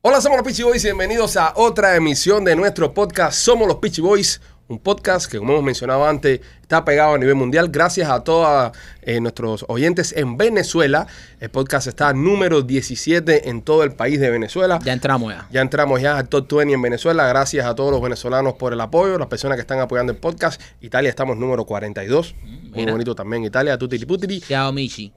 [0.00, 3.78] Hola, somos los Peachy Boys y bienvenidos a otra emisión de nuestro podcast Somos los
[3.78, 8.08] Peachy Boys, un podcast que como hemos mencionado antes está pegado a nivel mundial gracias
[8.08, 8.70] a todos
[9.02, 11.08] eh, nuestros oyentes en Venezuela.
[11.40, 14.78] El podcast está número 17 en todo el país de Venezuela.
[14.84, 15.48] Ya entramos ya.
[15.50, 17.26] Ya entramos ya al top 20 en Venezuela.
[17.26, 20.62] Gracias a todos los venezolanos por el apoyo, las personas que están apoyando el podcast.
[20.80, 22.36] Italia estamos número 42.
[22.70, 24.40] Muy bonito también Italia, tutiri putiri.
[24.42, 25.12] Chao, Michi.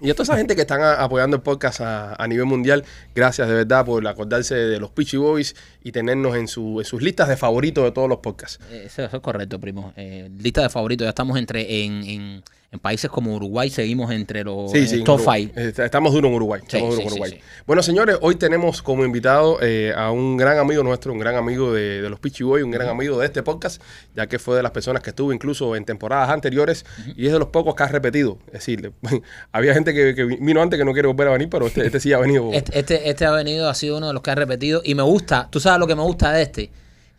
[0.00, 2.84] Y a toda esa gente que están apoyando el podcast a, a nivel mundial,
[3.16, 7.02] gracias de verdad por acordarse de los Peachy Boys y tenernos en, su- en sus
[7.02, 8.60] listas de favoritos de todos los podcasts.
[8.70, 9.92] Eh, Eso, eso es correcto, primo.
[9.96, 11.04] Eh, lista de favoritos.
[11.04, 15.02] Ya estamos entre en, en, en países como Uruguay, seguimos entre los Sí, eh, sí,
[15.02, 15.20] top.
[15.20, 15.54] 5.
[15.56, 16.60] Eh, Estamos duros en Uruguay.
[16.62, 17.40] Estamos sí, en sí, Uruguay.
[17.66, 21.72] Bueno, señores, hoy tenemos como invitado eh, a un gran amigo nuestro, un gran amigo
[21.72, 23.80] de, de los Peachy Boys, un gran amigo de este podcast,
[24.14, 26.84] ya que fue de las personas que estuvo incluso en temporadas anteriores
[27.16, 28.38] y es de los pocos que ha repetido.
[28.48, 28.92] Es decir,
[29.52, 32.00] había gente que, que vino antes que no quiere volver a venir, pero este, este
[32.00, 32.50] sí ha venido.
[32.58, 34.82] Este, este, este ha venido, ha sido uno de los que ha repetido.
[34.84, 36.70] Y me gusta, tú sabes lo que me gusta de este,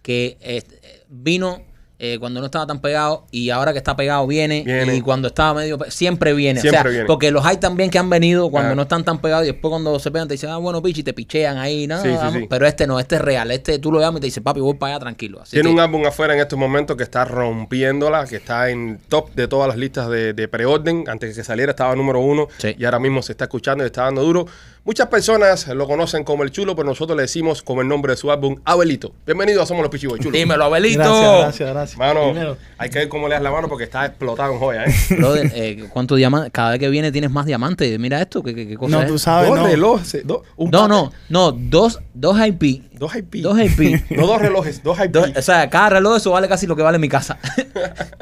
[0.02, 1.64] que este, vino
[2.02, 4.96] eh, cuando no estaba tan pegado y ahora que está pegado viene, Viene.
[4.96, 6.62] y cuando estaba medio siempre viene.
[6.62, 7.06] Siempre o sea, viene.
[7.06, 8.76] porque los hay también que han venido cuando Ah.
[8.76, 11.14] no están tan pegados y después cuando se pegan te dicen, ah, bueno, pichi, te
[11.14, 12.34] pichean ahí, nada, Sí, sí, vamos.
[12.34, 12.48] sí.
[12.50, 13.52] pero este no, este es real.
[13.52, 15.42] Este tú lo llamas y te dice, papi, voy para allá tranquilo.
[15.42, 19.00] Así Tiene que- un álbum afuera en estos momentos que está rompiéndola, que está en
[19.10, 21.04] top de todas las listas de, de preorden.
[21.08, 22.76] Antes de que saliera estaba número uno Sí.
[22.78, 24.46] y ahora mismo se está escuchando y está dando duro.
[24.86, 28.18] Muchas personas lo conocen como el chulo, pero nosotros le decimos como el nombre de
[28.18, 29.12] su álbum, Abelito.
[29.26, 30.32] Bienvenido a Somos los Pichiboy, chulo.
[30.32, 31.00] Dímelo, Abelito.
[31.00, 31.89] Gracias, gracias, gracias.
[31.98, 34.86] Mano, Primero, hay que ver cómo le das la mano porque está explotado en joya,
[34.86, 34.94] ¿eh?
[35.18, 36.52] Brother, eh, ¿cuántos diamantes?
[36.52, 38.00] Cada vez que viene tienes más diamantes.
[38.00, 39.08] Mira esto, ¿qué, qué, qué cosa no, es?
[39.08, 39.68] tú sabes, dos no.
[39.68, 42.84] relojes, dos, un No, no, no, dos, dos IP.
[42.94, 43.36] Dos IP.
[43.36, 44.04] Dos IP.
[44.18, 45.12] No dos relojes, dos IP.
[45.12, 47.38] Dos- o sea, cada reloj eso vale casi lo que vale mi casa.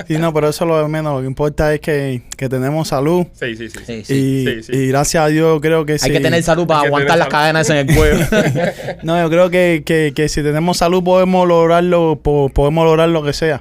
[0.08, 1.16] Sí, no, pero eso es lo de menos.
[1.16, 3.26] Lo que importa es que, que tenemos salud.
[3.34, 3.80] Sí, sí, sí.
[3.86, 4.14] Sí, sí.
[4.14, 4.72] Y, sí, sí.
[4.74, 6.06] y gracias a Dios creo que sí.
[6.06, 7.66] Hay que tener salud para Hay que aguantar tener las salud.
[7.66, 8.96] cadenas en el cuello.
[9.04, 13.22] No, yo creo que, que, que si tenemos salud podemos lograrlo, po- podemos lograr lo
[13.22, 13.57] que sea.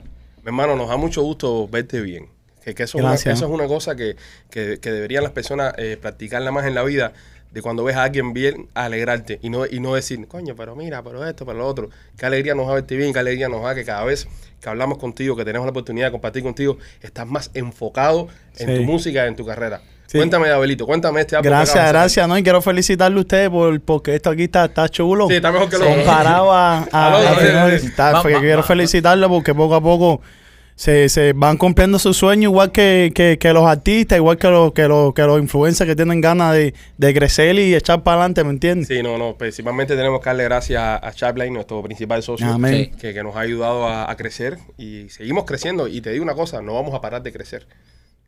[0.47, 2.29] Mi hermano, nos da mucho gusto verte bien.
[2.65, 3.35] Que, que eso, es una, Gracias.
[3.39, 4.15] eso es una cosa que,
[4.49, 7.13] que- que deberían las personas eh, practicarla más en la vida.
[7.51, 11.03] De cuando ves a alguien bien, alegrarte y no, y no decir, coño, pero mira,
[11.03, 11.89] pero esto, pero lo otro.
[12.17, 14.29] Qué alegría nos da verte bien, qué alegría nos da que cada vez
[14.61, 18.29] que hablamos contigo, que tenemos la oportunidad de compartir contigo, estás más enfocado
[18.59, 18.75] en Sí.
[18.77, 19.81] tu música, en tu carrera.
[20.07, 20.19] Sí.
[20.19, 22.39] Cuéntame, Abelito, cuéntame este álbum Gracias, gracias, ¿no?
[22.39, 25.27] Y quiero felicitarle a ustedes por, porque esto aquí está, está chulo.
[25.29, 26.79] Sí, está mejor que lo Comparado a...
[26.79, 26.83] a-
[27.33, 27.37] a-
[28.23, 30.21] que va- quiero felicitarlo porque poco a poco
[30.77, 34.73] se, se van cumpliendo sus sueños igual que, que, que los artistas, igual que los,
[34.73, 38.45] que los, que los influencers que tienen ganas de, de crecer y echar para adelante,
[38.45, 38.89] ¿me entiendes?
[38.89, 39.37] Sí, no, no.
[39.37, 42.95] Principalmente tenemos que darle gracias a, a Sharpline, nuestro principal socio, Amén.
[43.01, 45.89] Que, que nos ha ayudado a, a crecer y seguimos creciendo.
[45.89, 47.67] Y te digo una cosa, no vamos a parar de crecer.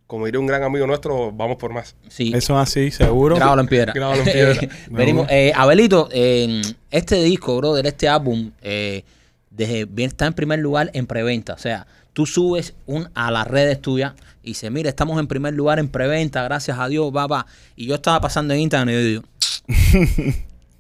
[0.07, 1.95] Como diría un gran amigo nuestro, vamos por más.
[2.09, 2.33] Sí.
[2.35, 3.37] Eso es así, seguro.
[3.37, 3.93] Grábalo en piedra.
[3.93, 4.69] Grábalo en piedra.
[4.91, 9.05] Venimos, eh, Abelito, eh, este disco, brother, este álbum, eh,
[9.51, 11.53] desde, bien, está en primer lugar en preventa.
[11.53, 11.87] O sea,
[12.19, 14.13] tú subes un, a las redes tuyas
[14.43, 17.47] y dices, mira, estamos en primer lugar en preventa, gracias a Dios, va, va.
[17.77, 19.23] Y yo estaba pasando en Instagram y yo digo,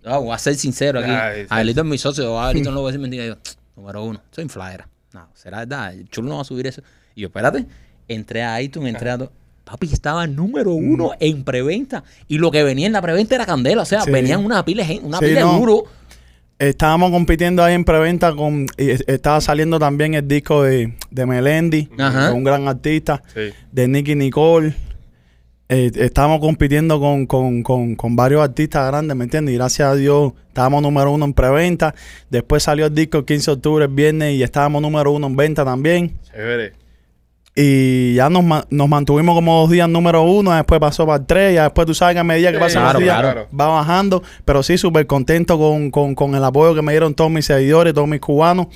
[0.02, 1.12] no, voy a ser sincero aquí.
[1.12, 1.46] Ay.
[1.48, 3.24] Abelito es mi socio, Abelito no lo voy a decir mentira.
[3.24, 3.36] Y yo,
[3.76, 4.88] número uno, soy infladera.
[5.12, 6.82] No, será verdad, el chulo no va a subir eso.
[7.14, 7.66] Y yo, espérate,
[8.08, 9.18] entré a iTunes, entré a...
[9.64, 12.02] Papi, estaba número uno en preventa.
[12.26, 13.82] Y lo que venía en la preventa era candela.
[13.82, 14.10] O sea, Sí.
[14.10, 15.52] venían una pila una Sí, pila no.
[15.52, 15.84] de duro.
[16.58, 18.66] Estábamos compitiendo ahí en preventa con.
[18.76, 22.32] y es- estaba saliendo también el disco de, de Melendi, Ajá.
[22.32, 23.52] un gran artista, Sí.
[23.70, 24.74] de Nicky Nicole.
[25.70, 29.54] Eh, estábamos compitiendo con, con, con, con varios artistas grandes, ¿me entiendes?
[29.54, 31.94] Y gracias a Dios estábamos número uno en preventa.
[32.30, 35.36] Después salió el disco el 15 de octubre, el viernes, y estábamos número uno en
[35.36, 36.18] venta también.
[36.32, 36.72] Chévere.
[37.60, 41.26] Y ya nos, ma- nos mantuvimos como dos días número uno, después pasó para el
[41.26, 43.46] tres, ya después tú sabes que a medida que Sí, pasan claro, los días claro.
[43.60, 47.32] va bajando, pero sí, súper contento con, con, con el apoyo que me dieron todos
[47.32, 48.68] mis seguidores, todos mis cubanos.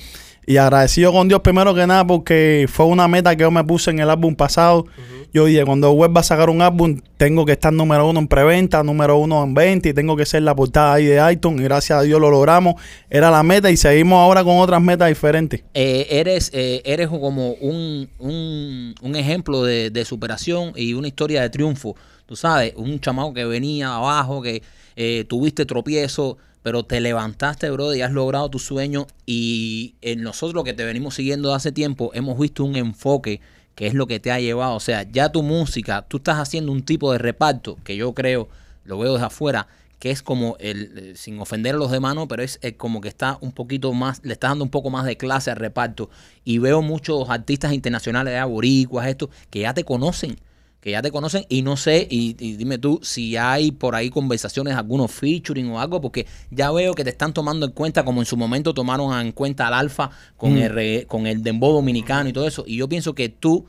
[0.45, 3.91] Y agradecido con Dios primero que nada porque fue una meta que yo me puse
[3.91, 4.85] en el álbum pasado.
[5.33, 8.83] Yo dije, cuando vuelva a sacar un álbum, tengo que estar número uno en preventa,
[8.83, 11.61] número uno en venta y tengo que ser la portada ahí de iTunes.
[11.61, 12.75] Y gracias a Dios lo logramos.
[13.09, 15.63] Era la meta y seguimos ahora con otras metas diferentes.
[15.73, 21.41] Eh, eres, eh, eres como un, un, un ejemplo de, de superación y una historia
[21.41, 21.95] de triunfo.
[22.27, 24.61] Tú sabes, un chamaco que venía abajo, que
[24.95, 29.05] eh, tuviste tropiezo, pero te levantaste, bro, y has logrado tu sueño.
[29.25, 33.41] Y en nosotros que te venimos siguiendo de hace tiempo, hemos visto un enfoque
[33.75, 34.75] que es lo que te ha llevado.
[34.75, 38.47] O sea, ya tu música, tú estás haciendo un tipo de reparto que yo creo,
[38.85, 39.67] lo veo desde afuera,
[39.99, 42.27] que es como el, eh, sin ofender a los demás, ¿no?
[42.27, 45.05] pero es eh, como que está un poquito más, le está dando un poco más
[45.05, 46.09] de clase al reparto.
[46.45, 50.37] Y veo muchos artistas internacionales de esto, que ya te conocen.
[50.83, 54.09] Que ya te conocen y no sé, y, y dime tú si hay por ahí
[54.09, 58.19] conversaciones, algunos featuring o algo, porque ya veo que te están tomando en cuenta como
[58.21, 60.57] en su momento tomaron en cuenta al Alfa con, Mm.
[60.77, 62.65] el, con el dembow dominicano y todo eso.
[62.67, 63.65] Y yo pienso que tú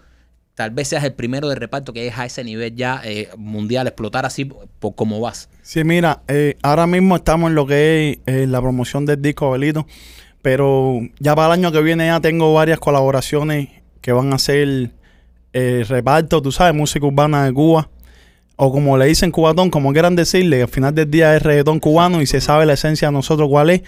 [0.57, 3.87] tal vez seas el primero de reparto que es a ese nivel ya eh, mundial,
[3.87, 5.49] explotar así por, por como vas.
[5.63, 9.47] Sí, mira, eh, ahora mismo estamos en lo que es eh, la promoción del disco
[9.47, 9.87] Abelito,
[10.43, 13.69] pero ya para el año que viene ya tengo varias colaboraciones
[14.01, 14.91] que van a ser
[15.55, 17.89] eh, reparto, tú sabes, música urbana de Cuba,
[18.57, 22.21] o como le dicen cubatón, como quieran decirle, al final del día es reggaetón cubano
[22.21, 23.83] y se sabe la esencia de nosotros cuál es.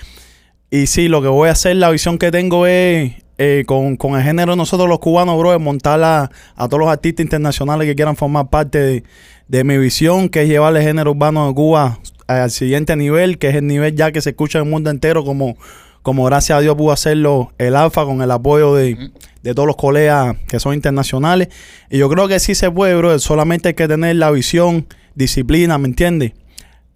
[0.71, 4.17] Y sí, lo que voy a hacer, la visión que tengo es eh, con, con
[4.17, 7.87] el género de nosotros los cubanos, bro, es montar a, a todos los artistas internacionales
[7.87, 9.05] que quieran formar parte de,
[9.49, 13.49] de mi visión, que es llevar el género urbano de Cuba al siguiente nivel, que
[13.49, 15.57] es el nivel ya que se escucha en el mundo entero, como,
[16.03, 19.11] como gracias a Dios pudo hacerlo el Alfa con el apoyo de,
[19.47, 21.49] de todos los colegas que son internacionales.
[21.91, 25.79] Y yo creo que sí se puede, bro, solamente hay que tener la visión, disciplina,
[25.79, 26.33] ¿me entiendes?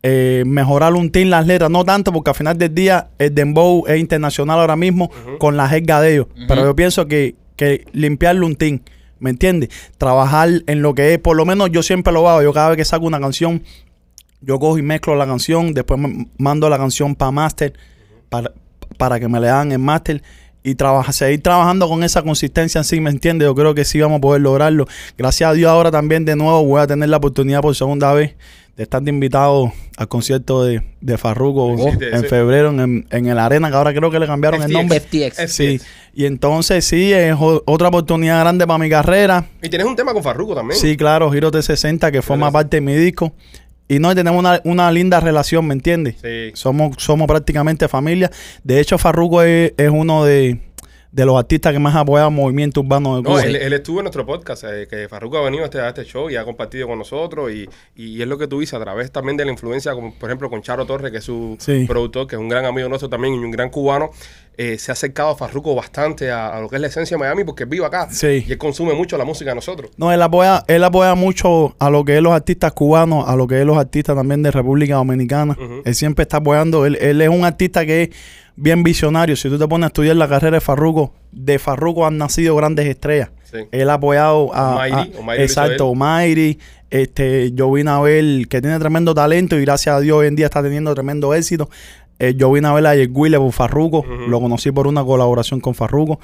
[0.02, 3.84] eh, mejorar un team las letras, no tanto porque al final del día el dembow
[3.86, 8.46] es internacional ahora mismo con la jerga de ellos, pero yo pienso que, que limpiarle
[8.46, 8.80] un team,
[9.18, 9.68] ¿me entiendes?
[9.98, 12.78] Trabajar en lo que es, por lo menos yo siempre lo hago, yo cada vez
[12.78, 13.62] que saco una canción,
[14.40, 17.74] yo cojo y mezclo la canción, después me mando la canción para master,
[18.30, 18.52] para,
[18.96, 20.22] para que me le hagan el master
[20.62, 23.46] y trabaja, seguir trabajando con esa consistencia en sí, ¿me entiendes?
[23.46, 24.86] Yo creo que sí vamos a poder lograrlo.
[25.16, 28.34] Gracias a Dios ahora también de nuevo voy a tener la oportunidad por segunda vez
[28.76, 32.26] de estar de invitado al concierto de, de Farruko Sí, en sí.
[32.28, 35.00] febrero en, en el Arena, que ahora creo que le cambiaron el nombre.
[35.00, 35.52] FTX.
[35.52, 35.80] Sí,
[36.14, 39.46] y entonces sí, es otra oportunidad grande para mi carrera.
[39.62, 40.80] Y tienes un tema con Farruko también.
[40.80, 42.52] Sí, claro, Giro T60, que forma Giro T60.
[42.52, 43.32] parte de mi disco.
[43.90, 46.16] Y no, tenemos una, una linda relación, ¿me entiendes?
[46.22, 46.52] Sí.
[46.54, 48.30] Somos, somos prácticamente familia.
[48.62, 50.60] De hecho, Farruko es, es uno de,
[51.10, 53.42] de los artistas que más apoya el movimiento urbano de No, Cuba.
[53.42, 56.04] él, él estuvo en nuestro podcast, eh, que Farruko ha venido a este, a este
[56.04, 59.10] show y ha compartido con nosotros y, y es lo que tú dices a través
[59.10, 61.84] también de la influencia, como por ejemplo con Charo Torres, que es su Sí.
[61.88, 64.10] productor, que es un gran amigo nuestro también y un gran cubano,
[64.62, 67.18] eh, se ha acercado a Farruko bastante a, a lo que es la esencia de
[67.20, 68.44] Miami porque vive acá Sí.
[68.46, 69.90] y él consume mucho la música de nosotros.
[69.96, 73.46] No, él apoya, él apoya mucho a lo que es los artistas cubanos, a lo
[73.46, 75.56] que es los artistas también de República Dominicana.
[75.84, 76.84] Él siempre está apoyando.
[76.84, 78.10] Él, él es un artista que es
[78.54, 79.34] bien visionario.
[79.36, 82.86] Si tú te pones a estudiar la carrera de Farruko, de Farruko han nacido grandes
[82.86, 83.30] estrellas.
[83.50, 83.58] Sí.
[83.72, 84.74] Él ha apoyado a.
[84.74, 85.88] Omairi, a- exacto.
[85.88, 86.58] Omairi.
[86.90, 90.34] Este, yo vine a ver que tiene tremendo talento y gracias a Dios hoy en
[90.34, 91.70] día está teniendo tremendo éxito.
[92.20, 94.04] Eh, yo vine a ver a Yerguile por Farruko.
[94.28, 96.20] Lo conocí por una colaboración con Farruko.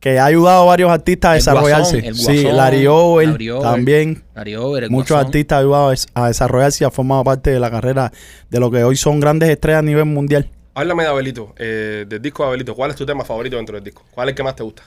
[0.00, 2.00] Que ha ayudado a varios artistas a El desarrollarse.
[2.00, 3.62] Guasón, el sí, Larry Over Larry Over.
[3.62, 4.24] también.
[4.34, 5.26] Larry Over, el Muchos Guasón.
[5.26, 8.12] artistas han ayudado a desarrollarse y han formado parte de la carrera
[8.50, 10.50] de lo que hoy son grandes estrellas a nivel mundial.
[10.74, 12.74] Háblame de Abelito, eh, del disco de Abelito.
[12.74, 14.02] ¿Cuál es tu tema favorito dentro del disco?
[14.10, 14.82] ¿Cuál es el que más te gusta?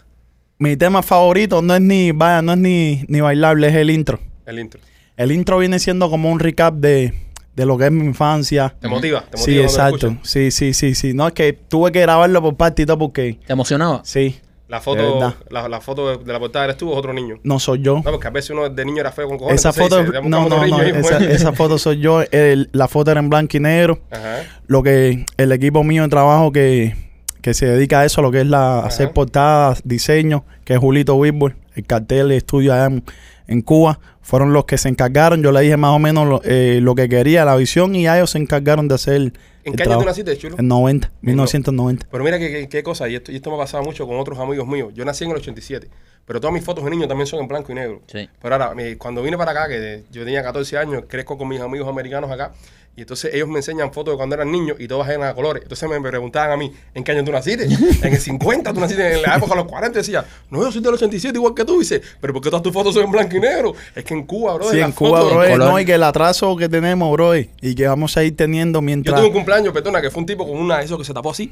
[0.58, 4.19] Mi tema favorito no es ni, vaya, no es ni, ni bailable, es el intro.
[4.46, 4.80] El intro.
[5.16, 7.13] El intro viene siendo como un recap de,
[7.56, 8.75] de lo que es mi infancia.
[8.80, 9.22] ¿Te motiva?
[9.22, 10.18] ¿Te motiva Sí, exacto.
[10.24, 11.13] Sí, sí, sí, sí.
[11.13, 14.02] No, es que tuve que grabarlo por parte y todo porque, ¿Te emocionaba?
[14.04, 17.38] sí, La foto, la, la foto de la portada eres tú o otro niño.
[17.44, 18.02] no soy yo.
[18.04, 19.62] No, porque a veces uno de niño era feo con cojones.
[19.62, 22.24] Esa foto, dice, no, no, no, esa, esa foto soy yo.
[22.31, 24.00] El- la foto era en blanco y negro.
[24.12, 24.44] Ajá.
[24.68, 26.96] lo que el equipo mío de trabajo que,
[27.42, 28.88] que se dedica a eso, lo que es la Ajá.
[28.88, 33.04] hacer portadas, diseño, que es Julito Whitburn, el cartel de estudio allá en,
[33.47, 35.42] en Cuba, fueron los que se encargaron.
[35.44, 38.18] Yo le dije más o menos lo, eh, lo que quería, la visión, y a
[38.18, 39.15] ellos se encargaron de hacer.
[39.63, 40.56] ¿En el qué año tú naciste, chulo?
[40.59, 42.07] En 90, 1990.
[42.12, 44.17] Pero mira qué, qué- qué cosa, y esto, y esto me ha pasado mucho con
[44.20, 44.91] otros amigos míos.
[44.96, 45.88] Yo nací en el 87,
[46.25, 48.01] pero todas mis fotos de niño también son en blanco y negro.
[48.08, 48.29] Sí.
[48.41, 51.88] Pero ahora, cuando vine para acá, que yo tenía 14 años, crezco con mis amigos
[51.88, 52.53] americanos acá,
[52.98, 55.64] y entonces ellos me enseñan fotos de cuando eran niños y todas eran a colores.
[55.64, 57.66] Entonces me preguntaban a mí, ¿en qué año tú naciste?
[58.02, 60.00] En el 50, tú naciste en la época de los 40.
[60.00, 61.80] Y decía, no, yo soy del 87 igual que tú.
[61.80, 63.74] Dice, pero ¿por qué todas tus fotos son en blanco y negro?
[63.96, 65.58] Es que en Cuba, bro, Sí, en Cuba, fotos- bro, color.
[65.72, 68.82] no, y que el atraso que tenemos, bro, y que vamos a ir teniendo Yo
[68.82, 69.16] mientras...
[69.18, 71.52] tuve un cumpleaños, perdona, que fue un tipo con una eso que se tapó así.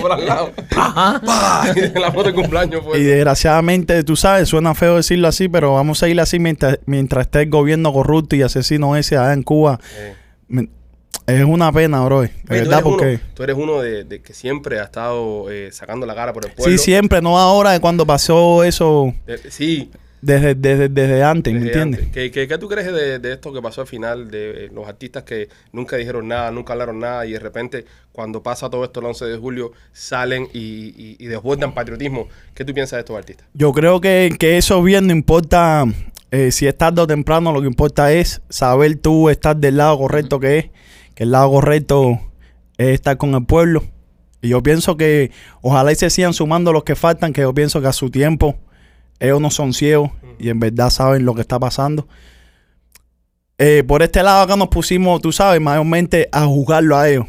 [0.00, 0.52] Por al lado.
[1.74, 2.98] Y la foto de cumpleaños fue.
[2.98, 7.26] Y desgraciadamente, tú sabes, suena feo decirlo así, pero vamos a ir así mientras, mientras
[7.26, 9.80] esté el gobierno corrupto y asesino ese allá en Cuba.
[9.96, 10.14] Eh.
[11.26, 12.20] Es una pena, bro.
[12.20, 13.20] Verdad, eres uno, porque...
[13.34, 16.52] tú eres uno de, de que siempre ha estado eh, sacando la cara por el
[16.52, 16.76] pueblo.
[16.76, 19.90] Sí, siempre, no ahora, de cuando pasó eso, De- sí,
[20.22, 22.00] desde, desde, desde antes, ¿me entiendes?
[22.00, 22.12] antes.
[22.12, 24.30] ¿Qué, qué, qué tú crees de, de esto que pasó al final?
[24.30, 28.42] De eh, los artistas que nunca dijeron nada, nunca hablaron nada y de repente cuando
[28.42, 32.28] pasa todo esto el 11 de julio salen y, y, y desbordan patriotismo.
[32.54, 33.46] ¿Qué tú piensas de estos artistas?
[33.54, 35.84] Yo creo que, que eso bien no importa
[36.30, 39.98] eh, si es tarde o temprano, lo que importa es saber tú estar del lado
[39.98, 40.70] correcto que es,
[41.14, 42.20] que el lado correcto
[42.78, 43.82] es estar con el pueblo.
[44.40, 47.80] Y yo pienso que ojalá y se sigan sumando los que faltan, que yo pienso
[47.80, 48.56] que a su tiempo
[49.20, 52.08] Ellos no son ciegos y en verdad saben lo que está pasando.
[53.58, 57.26] Eh, por este lado acá nos pusimos, tú sabes, mayormente a juzgarlo a ellos.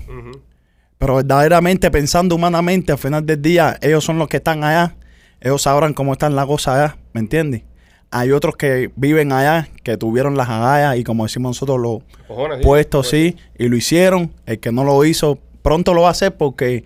[0.98, 4.96] Pero verdaderamente, pensando humanamente, al final del día, ellos son los que están allá.
[5.42, 7.64] Ellos sabrán cómo están las cosas allá, ¿me entiendes?
[8.12, 12.60] Hay otros que viven allá, que tuvieron las agallas y como decimos nosotros, los Cojones,
[12.60, 12.64] sí.
[12.64, 14.32] puestos, sí, y lo hicieron.
[14.46, 16.86] El que no lo hizo, pronto lo va a hacer porque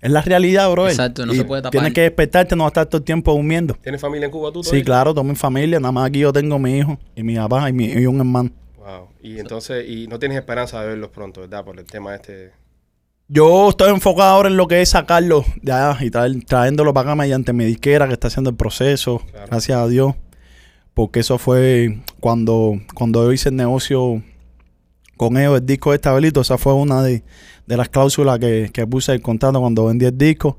[0.00, 0.88] es la realidad, bro.
[0.88, 1.72] Exacto, no se puede tapar.
[1.72, 3.74] Tienes que despertarte, no vas a estar todo el tiempo durmiendo.
[3.82, 4.62] ¿Tienes familia en Cuba tú?
[4.62, 4.84] Sí, todavía?
[4.84, 7.72] claro, toda mi familia, nada más aquí yo tengo mi hijo y mi papá y,
[7.72, 8.50] mi, y un hermano.
[8.76, 9.08] Wow.
[9.22, 11.64] Y entonces, y no tienes esperanza de verlos pronto, ¿verdad?
[11.64, 12.52] Por el tema este.
[13.30, 17.10] Yo estoy enfocado ahora en lo que es sacarlo de allá y traer- trayéndolo para
[17.10, 19.46] acá mediante mi disquera que está haciendo el proceso, Claro.
[19.50, 20.14] gracias a Dios.
[20.94, 24.22] Porque eso fue cuando, cuando yo hice el negocio
[25.18, 27.22] con ellos, el disco de Estabelito, esa fue una de,
[27.66, 30.56] las cláusulas que, que puse el contrato cuando vendí el disco.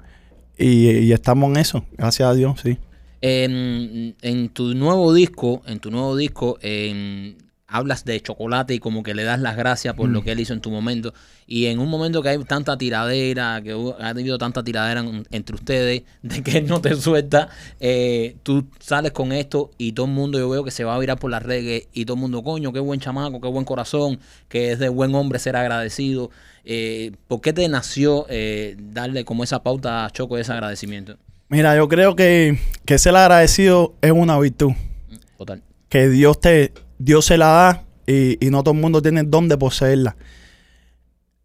[0.55, 2.77] Y, y estamos en eso, gracias a Dios, sí.
[3.21, 7.37] En, en tu nuevo disco, en tu nuevo disco, en-
[7.69, 10.13] hablas de chocolate y como que le das las gracias por Mm.
[10.13, 11.13] lo que él hizo en tu momento.
[11.47, 15.55] Y en un momento que hay tanta tiradera, que ha habido tanta tiradera en- entre
[15.55, 17.49] ustedes, de que él no te suelta,
[17.79, 20.99] eh, tú sales con esto y todo el mundo yo veo que se va a
[20.99, 24.19] virar por las redes y todo el mundo, coño, qué buen chamaco, qué buen corazón,
[24.47, 26.31] que es de buen hombre ser agradecido.
[26.65, 31.17] Eh, ¿Por qué te nació eh, darle como esa pauta a Choco de ese agradecimiento?
[31.49, 34.73] Mira, yo creo que, que ser agradecido es una virtud.
[35.37, 35.63] Total.
[35.87, 39.47] que Dios te Dios se la da y, no todo el mundo tiene el don
[39.47, 40.15] de poseerla.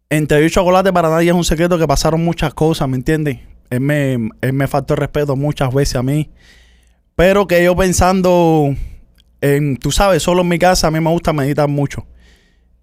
[0.09, 3.39] Entre y chocolate para nadie es un secreto que pasaron muchas cosas, ¿me entiendes?
[3.69, 6.29] Él me, me faltó respeto muchas veces a mí.
[7.15, 8.75] Pero que yo pensando
[9.41, 12.05] en, tú sabes, solo en mi casa a mí me gusta meditar mucho.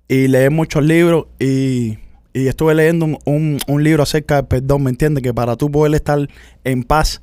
[0.08, 1.98] Y leer muchos libros y,
[2.34, 5.22] y estuve leyendo un, un- un libro acerca del perdón, ¿me entiendes?
[5.22, 6.28] Que para tú poder estar
[6.64, 7.22] en paz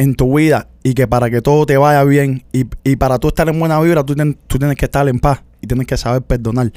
[0.00, 3.28] en tu vida y que para que todo te vaya bien y, y para tú
[3.28, 5.96] estar en buena vibra, tú, ten- tú tienes que estar en paz y tienes que
[5.96, 6.72] saber perdonar.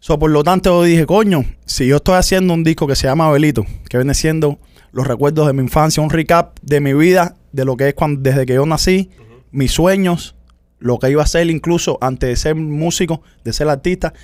[0.00, 3.06] So, por lo tanto, yo dije, coño, si yo estoy haciendo un disco que se
[3.06, 4.58] llama Abelito, que viene siendo
[4.92, 8.22] los recuerdos de mi infancia, un recap de mi vida, de lo que es cuando,
[8.22, 9.10] desde que yo nací,
[9.52, 10.34] mis sueños,
[10.78, 14.14] lo que iba a hacer incluso antes de ser músico, de ser artista,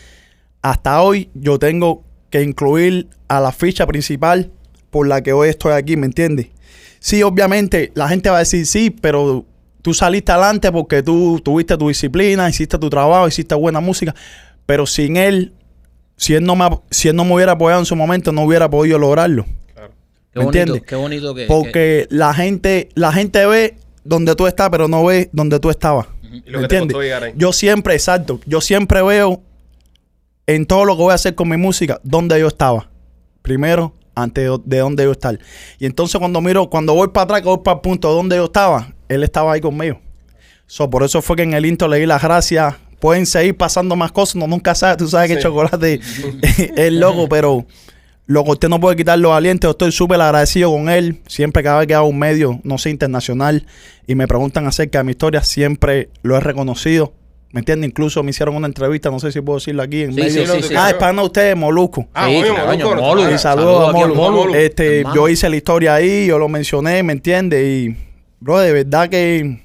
[0.63, 4.51] hasta hoy yo tengo que incluir a la ficha principal
[4.91, 6.49] por la que hoy estoy aquí, ¿me entiendes?
[7.03, 9.45] Sí, obviamente la gente va a decir sí, pero
[9.83, 14.15] tú saliste adelante porque tú tuviste tu disciplina, hiciste tu trabajo, hiciste buena música,
[14.67, 15.53] pero sin él,
[16.17, 18.71] si él no me, si él no me hubiera apoyado en su momento, no hubiera
[18.71, 19.45] podido lograrlo.
[19.75, 19.91] Claro.
[20.33, 20.89] Qué ¿Me bonito, entiendes?
[20.89, 21.47] qué bonito que...
[21.47, 26.07] Porque la gente, la gente ve donde tú estás, pero no ve donde tú estabas.
[26.23, 27.13] Y lo ¿Me que entiendes?
[27.21, 27.33] ahí.
[27.35, 29.43] Yo siempre, exacto, yo siempre veo
[30.47, 32.89] en todo lo que voy a hacer con mi música donde yo estaba.
[33.43, 35.39] Primero, antes de, de donde yo estar.
[35.79, 38.45] Y entonces cuando miro, cuando voy para atrás, que voy para el punto donde yo
[38.47, 40.01] estaba, él estaba ahí conmigo.
[40.67, 42.75] So, por eso fue que en el intro le di las gracias.
[43.01, 45.43] Pueden seguir pasando más cosas, no nunca sabes, tú sabes que Sí.
[45.43, 46.01] chocolate
[46.77, 47.67] es loco, pero
[48.27, 49.67] lo que usted no puede quitar los valientes.
[49.67, 51.21] Yo estoy súper agradecido con él.
[51.27, 53.67] Siempre cada vez que hago un medio, no sé, internacional,
[54.07, 57.13] y me preguntan acerca de mi historia, siempre lo he reconocido.
[57.53, 57.91] ¿Me entiendes?
[57.91, 60.47] Incluso me hicieron una entrevista, no sé si puedo decirlo aquí en Sí, medio.
[60.47, 60.75] sí, sí, sí.
[60.77, 62.07] ah, es para ustedes, Molusco.
[62.15, 63.39] Ah, claro, Molusco, Molu.
[63.39, 64.15] saludos a Molu.
[64.15, 65.15] Molu, Este, hermano.
[65.17, 67.63] yo hice la historia ahí, yo lo mencioné, ¿me entiendes?
[67.63, 67.97] Y,
[68.41, 69.61] bro, de verdad que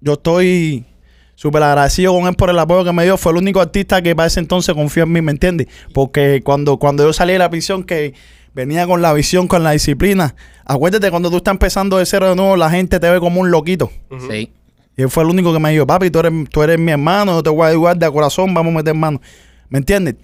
[0.00, 0.84] yo estoy
[1.36, 3.16] súper agradecido con él por el apoyo que me dio.
[3.16, 5.68] Fue el único artista que para ese entonces confió en mí, ¿me entiendes?
[5.94, 8.14] Porque cuando, cuando yo salí de la prisión, que
[8.52, 10.34] venía con la visión, con la disciplina.
[10.64, 13.52] Acuérdate, cuando tú estás empezando de cero de nuevo, la gente te ve como un
[13.52, 13.92] loquito.
[14.28, 14.50] Sí.
[14.98, 17.36] Y él fue el único que me dijo, papi, tú eres, tú eres mi hermano,
[17.36, 19.20] yo te voy a ayudar de corazón, vamos a meter mano.
[19.68, 20.16] ¿Me entiendes?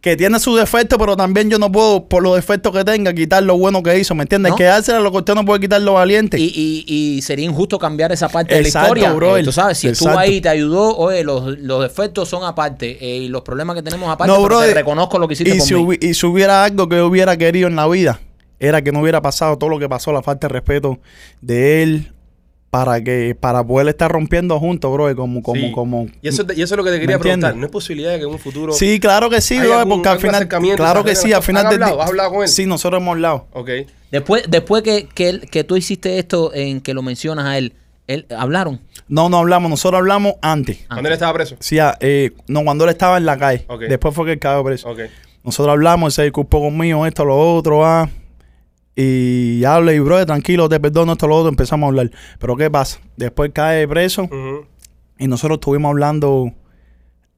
[0.00, 3.42] Que tiene sus defectos, pero también yo no puedo, por los defectos que tenga, quitar
[3.42, 4.50] lo bueno que hizo, ¿me entiendes?
[4.50, 4.56] No.
[4.56, 6.38] Quedársela lo que usted no puede quitar lo valiente.
[6.38, 9.12] Y, y, y sería injusto cambiar esa parte de la historia.
[9.12, 9.40] brother.
[9.40, 10.20] Eh, tú sabes, si estuvo Exacto.
[10.30, 13.82] ahí y te ayudó, oye, los, los defectos son aparte eh, y los problemas que
[13.82, 15.96] tenemos aparte, No, te reconozco lo que hiciste y, por si mí.
[16.00, 18.20] y si hubiera algo que yo hubiera querido en la vida,
[18.60, 21.00] era que no hubiera pasado todo lo que pasó, la falta de respeto
[21.42, 22.12] de él,
[22.70, 25.72] para que para poder estar rompiendo juntos, bro, como, como, Sí.
[25.72, 26.06] como.
[26.22, 27.56] Y eso, te- y eso es lo que te quería preguntar.
[27.56, 28.72] ¿No es posibilidad de que en un futuro...
[28.72, 31.66] Sí, claro que sí, ¿Hay bro, algún- porque al final, claro que sí, al final
[31.66, 32.02] ¿Han del hablado?
[32.02, 32.48] ¿Has hablado con él?
[32.48, 33.48] Sí, nosotros hemos hablado.
[33.52, 33.70] Ok.
[34.12, 37.72] Después, después que, que, él- que tú hiciste esto en que lo mencionas a él,
[38.06, 38.80] él ¿hablaron?
[39.08, 40.78] No, no hablamos, nosotros hablamos antes.
[40.86, 41.56] ¿Cuándo él estaba preso?
[41.58, 43.64] Sí, ah, eh, no, cuando él estaba en la calle.
[43.68, 43.80] Ok.
[43.88, 44.88] Después fue que él cayó preso.
[44.88, 45.00] Ok.
[45.42, 48.08] Nosotros hablamos, él se disculpó conmigo, esto, lo otro, ah.
[48.96, 52.10] Y habla y, bro, tranquilo, te perdono, esto, lo otro, empezamos a hablar.
[52.38, 52.98] Pero ¿qué pasa?
[53.16, 54.28] Después cae preso
[55.18, 56.52] y nosotros estuvimos hablando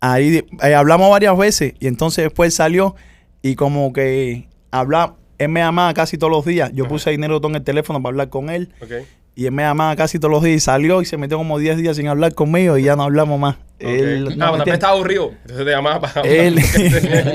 [0.00, 2.97] ahí, eh, hablamos varias veces y entonces después salió
[3.42, 6.71] y como que habla, él me llamaba casi todos los días.
[6.73, 8.73] Yo puse dinero todo en el teléfono para hablar con él.
[9.35, 11.76] Y él me llamaba casi todos los días y salió y se metió como 10
[11.78, 13.56] días sin hablar conmigo y ya no hablamos más.
[13.56, 13.61] Ok.
[13.80, 15.32] Él, ah, ¿me pero también estaba aburrido.
[15.42, 16.59] Entonces te llamaba para, Él-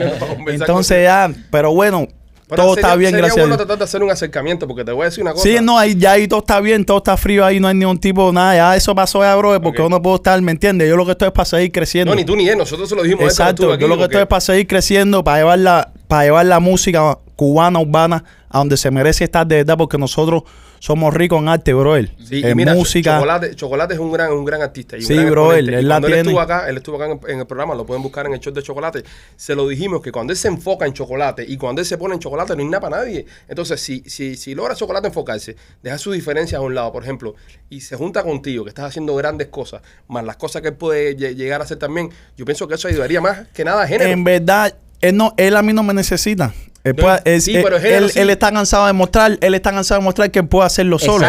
[0.48, 2.08] Entonces ya, pero bueno,
[2.50, 3.58] Pero todo sería- está bien, sería gracias a bueno Dios.
[3.68, 5.44] tratar de hacer un acercamiento, porque te voy a decir una cosa.
[5.44, 7.98] Sí, no, ahí, ya ahí todo está bien, todo está frío ahí, no hay ningún
[8.00, 9.88] tipo, nada, ya eso pasó ya, bro, porque Ok.
[9.88, 10.88] uno puedo estar, ¿me entiendes?
[10.88, 12.12] Yo lo que estoy es para seguir creciendo.
[12.12, 13.26] No, ni tú ni él, nosotros se lo dijimos.
[13.26, 16.24] Exacto, aquí, yo lo que porque- estoy es para seguir creciendo, para llevar la, para
[16.24, 20.44] llevar la música cubana, urbana, a donde se merece estar de verdad, porque nosotros
[20.80, 21.96] somos ricos en arte, bro.
[21.98, 22.08] Sí,
[22.42, 23.16] y en mira, música.
[23.16, 24.96] Chocolate, Chocolate es un gran, un gran artista.
[24.98, 25.70] Y un Sí, gran bro, exponente.
[25.72, 26.30] él- él Y la cuando él tiene.
[26.30, 28.54] estuvo acá, él estuvo acá en, en el programa, lo pueden buscar en el show
[28.54, 29.04] de Chocolate.
[29.36, 32.14] Se lo dijimos que cuando él se enfoca en chocolate y cuando él se pone
[32.16, 33.26] en chocolate no hay nada para nadie.
[33.48, 37.36] Entonces, si, si, si logra Chocolate enfocarse, dejar sus diferencias a un lado, por ejemplo,
[37.70, 41.18] y se junta contigo, que estás haciendo grandes cosas, más las cosas que él puede
[41.18, 44.10] lle- llegar a hacer también, yo pienso que eso ayudaría más que nada a género.
[44.10, 46.54] En verdad, él, no, él a mí no me necesita.
[46.88, 48.20] Él, No, puede- él- sí, él- pero el género él- sí.
[48.20, 51.26] él está cansado de mostrar, él está cansado de mostrar que él puede hacerlo solo.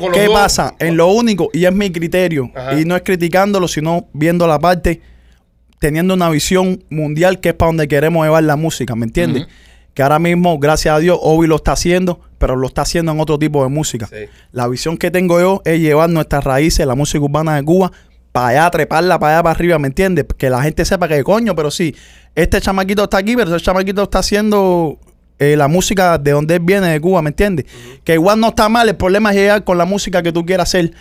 [0.00, 0.74] Con ¿Qué pasa?
[0.78, 2.78] En lo único, y es mi criterio, Ajá.
[2.78, 5.00] y no es criticándolo, sino viendo la parte,
[5.78, 9.46] teniendo una visión mundial que es para donde queremos llevar la música, ¿me entiendes?
[9.94, 13.20] Que ahora mismo, gracias a Dios, Obi lo está haciendo, pero lo está haciendo en
[13.20, 14.06] otro tipo de música.
[14.06, 14.24] Sí.
[14.52, 17.92] La visión que tengo yo es llevar nuestras raíces, la música urbana de Cuba,
[18.32, 20.24] para allá, treparla para allá, para arriba, ¿me entiendes?
[20.38, 21.94] Que la gente sepa que coño, pero sí,
[22.34, 24.98] este chamaquito está aquí, pero este chamaquito está haciendo
[25.38, 27.66] eh, la música de donde él viene, de Cuba, ¿me entiendes?
[28.04, 30.70] Que igual no está mal, el problema es llegar con la música que tú quieras
[30.70, 30.92] hacer.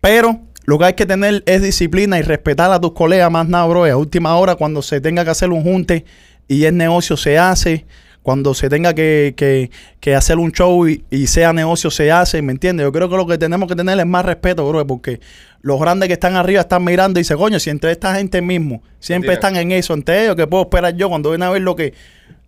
[0.00, 3.66] Pero lo que hay que tener es disciplina y respetar a tus colegas más nada,
[3.66, 3.84] bro.
[3.84, 6.04] A última hora, cuando se tenga que hacer un junte
[6.48, 7.86] y el negocio se hace,
[8.22, 12.40] cuando se tenga que, que- que hacer un show y, y sea negocio se hace,
[12.42, 12.84] ¿me entiendes?
[12.84, 15.20] Yo creo que lo que tenemos que tener es más respeto, bro, porque
[15.64, 18.82] los grandes que están arriba están mirando y dicen, coño, si entre esta gente mismo
[19.00, 19.48] siempre Entiendo.
[19.48, 21.94] están en eso, entre ellos, que puedo esperar yo cuando ven a ver lo que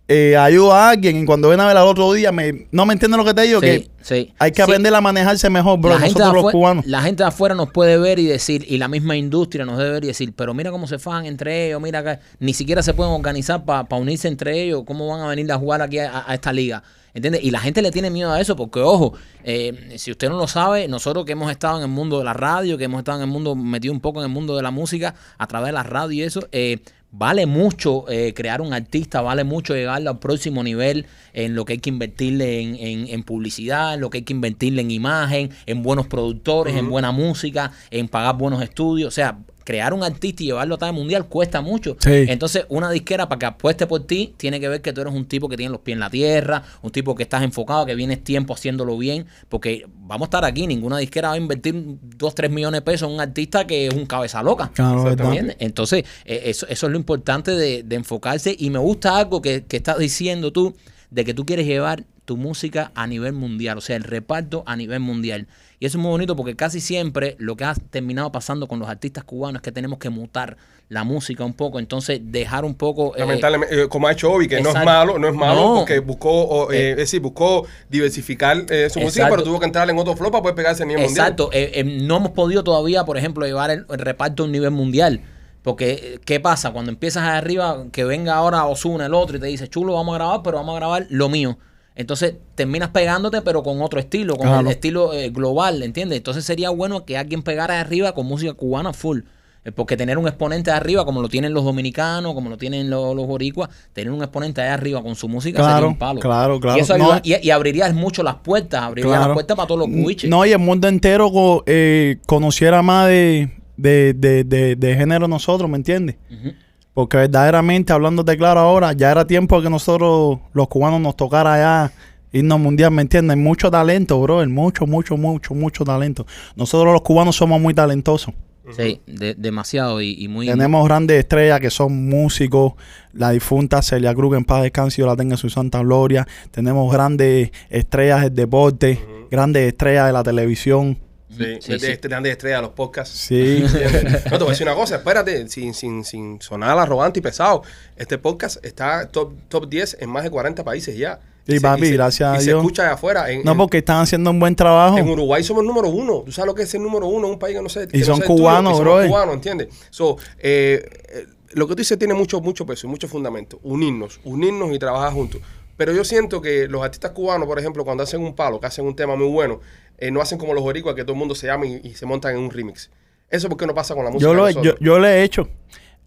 [0.07, 2.93] eh, ayuda a alguien y cuando ven a ver al otro día, me, no me
[2.93, 4.33] entienden lo que te digo, Sí, que sí.
[4.39, 4.61] hay que Sí.
[4.61, 6.85] aprender a manejarse mejor, bro, la gente, nosotros los afuera, cubanos.
[6.85, 9.91] la gente de afuera nos puede ver y decir, y la misma industria nos debe
[9.91, 12.93] ver y decir, pero mira cómo se fajan entre ellos, mira que ni siquiera se
[12.93, 16.33] pueden organizar para unirse entre ellos, cómo van a venir a jugar aquí a, a
[16.33, 16.83] esta liga.
[17.13, 17.43] ¿Entiendes?
[17.43, 20.47] Y la gente le tiene miedo a eso porque, ojo, eh, si usted no lo
[20.47, 23.23] sabe, nosotros que hemos estado en el mundo de la radio, que hemos estado en
[23.23, 25.81] el mundo, metido un poco en el mundo de la música, a través de la
[25.81, 26.77] radio y eso, eh,
[27.11, 31.73] vale mucho eh, crear un artista, vale mucho llegarlo al próximo nivel en lo que
[31.73, 35.49] hay que invertirle en, en- en publicidad, en lo que hay que invertirle en imagen,
[35.65, 39.07] en buenos productores, en buena música, en pagar buenos estudios.
[39.07, 41.97] O sea, crear un artista y llevarlo a talla mundial cuesta mucho.
[41.99, 42.23] Sí.
[42.29, 45.25] Entonces, una disquera para que apueste por ti, tiene que ver que tú eres un
[45.25, 48.23] tipo que tiene los pies en la tierra, un tipo que estás enfocado, que vienes
[48.23, 52.49] tiempo haciéndolo bien, porque vamos a estar aquí, ninguna disquera va a invertir 2, 3
[52.49, 54.71] millones de pesos en un artista que es un cabeza loca.
[54.73, 55.13] Claro.
[55.59, 58.55] Entonces, eso, eso es lo importante de, de enfocarse.
[58.57, 60.77] Y me gusta algo que, que estás diciendo tú,
[61.09, 64.77] de que tú quieres llevar tu música a nivel mundial, o sea, el reparto a
[64.77, 65.47] nivel mundial.
[65.79, 68.89] Y eso es muy bonito porque casi siempre lo que ha terminado pasando con los
[68.89, 70.57] artistas cubanos es que tenemos que mutar
[70.89, 73.15] la música un poco, entonces dejar un poco...
[73.15, 75.75] eh, Lamentablemente, eh, como ha hecho Obi, que no es malo, no es malo, No.
[75.79, 76.91] porque buscó, eh, Eh.
[76.91, 80.55] es decir, buscó diversificar su música, pero tuvo que entrar en otro flow para poder
[80.55, 81.27] pegarse a nivel mundial.
[81.27, 81.49] Exacto.
[81.85, 85.21] No hemos podido todavía, por ejemplo, llevar el, el reparto a un nivel mundial.
[85.61, 86.71] Porque, ¿qué pasa?
[86.71, 90.17] Cuando empiezas arriba, que venga ahora Osuna el otro y te dice, chulo, vamos a
[90.19, 91.57] grabar, pero vamos a grabar lo mío.
[91.97, 94.61] Entonces terminas pegándote, pero con otro estilo, con Claro.
[94.61, 96.17] el estilo eh, global, ¿entiendes?
[96.17, 99.21] Entonces sería bueno que alguien pegara de arriba con música cubana full.
[99.65, 102.89] Eh, Porque tener un exponente de arriba, como lo tienen los dominicanos, como lo tienen
[102.91, 106.19] los, los boricuas, tener un exponente de arriba con su música sería Claro, un palo.
[106.19, 106.77] claro, claro.
[106.77, 109.25] Y eso No, ayuda- y, y abriría mucho las puertas, abriría Claro.
[109.29, 110.29] las puertas para todos los cubiches.
[110.29, 115.67] No, y el mundo entero eh, conociera más de, de, de, de, de género nosotros,
[115.69, 116.15] ¿me entiendes?
[116.31, 116.53] Ujú.
[116.97, 121.91] Porque verdaderamente, hablándote claro ahora, ya era tiempo que nosotros, los cubanos, nos tocara ya
[122.31, 123.37] irnos mundial, ¿me entiendes?
[123.37, 126.25] Hay mucho talento, bro, mucho, mucho, mucho, mucho talento.
[126.55, 128.33] Nosotros los cubanos somos muy talentosos.
[128.75, 130.47] Sí, de- demasiado y, y muy...
[130.47, 132.73] Tenemos grandes estrellas que son músicos.
[133.13, 136.27] La difunta Celia Cruz, que en paz descanse, yo la tenga en su santa gloria.
[136.49, 140.97] Tenemos grandes estrellas del deporte, grandes estrellas de la televisión.
[141.29, 141.85] Sí, Sí, de, sí.
[141.87, 143.13] de este grandes estrellas, los podcasts.
[143.17, 143.63] Sí.
[144.31, 147.63] No, te voy a decir una cosa, espérate, sin, sin, sin sonar arrogante y pesado.
[147.97, 151.19] Este podcast está top, top 10 en más de 40 países ya.
[151.45, 152.59] Sí, se- papi, se- gracias a y se Dios.
[152.61, 153.29] escucha de afuera.
[153.31, 154.97] En, No, porque están haciendo un buen trabajo.
[154.97, 156.23] en Uruguay somos número uno.
[156.25, 157.87] ¿Tú sabes lo que es el número uno en un país que no sé?
[157.87, 159.07] que no son el cubanos, Y somos brother.
[159.09, 159.67] cubanos, ¿entiendes?
[159.89, 163.59] So, eh, eh, lo que tú dices tiene mucho, mucho peso y mucho fundamento.
[163.63, 165.41] Unirnos, unirnos y trabajar juntos.
[165.77, 168.85] Pero yo siento que los artistas cubanos, por ejemplo, cuando hacen un palo, que hacen
[168.85, 169.59] un tema muy bueno,
[169.97, 172.05] eh, no hacen como los boricuas, que todo el mundo se llama y, y se
[172.05, 172.89] montan en un remix.
[173.29, 174.79] Eso porque no pasa con la música Yo lo, he- yo, nosotros.
[174.85, 175.49] yo lo he hecho.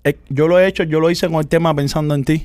[0.05, 2.43] Eh, Yo lo he hecho, yo lo hice con el tema pensando en ti.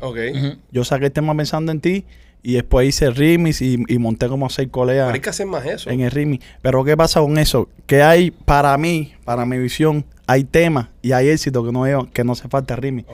[0.71, 2.03] Yo saqué el tema pensando en ti
[2.43, 5.89] y después hice remix y, y monté como seis colegas hay que hacer más eso.
[5.89, 6.45] en el remix.
[6.61, 7.69] Pero ¿qué pasa con eso?
[7.87, 12.09] Que hay, para mí, para mi visión, hay temas y hay éxito que no, veo-
[12.11, 13.07] que no se falta remix.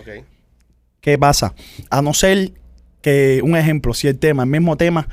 [1.01, 1.53] ¿Qué pasa?
[1.89, 2.51] A no ser
[3.01, 5.07] que, un ejemplo, si el tema, el mismo tema,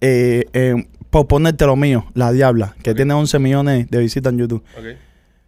[0.00, 4.38] eh, eh, por ponerte lo mío, La Diabla, que tiene 11 millones de visitas en
[4.38, 4.64] YouTube.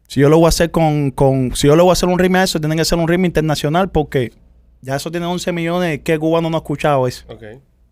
[0.06, 2.18] Si yo lo voy a hacer con, con si yo le voy a hacer un
[2.18, 4.30] remix a eso, tiene que ser un remix internacional porque
[4.82, 7.24] ya eso tiene 11 millones, ¿qué cubano no ha escuchado eso?
[7.28, 7.42] Ok.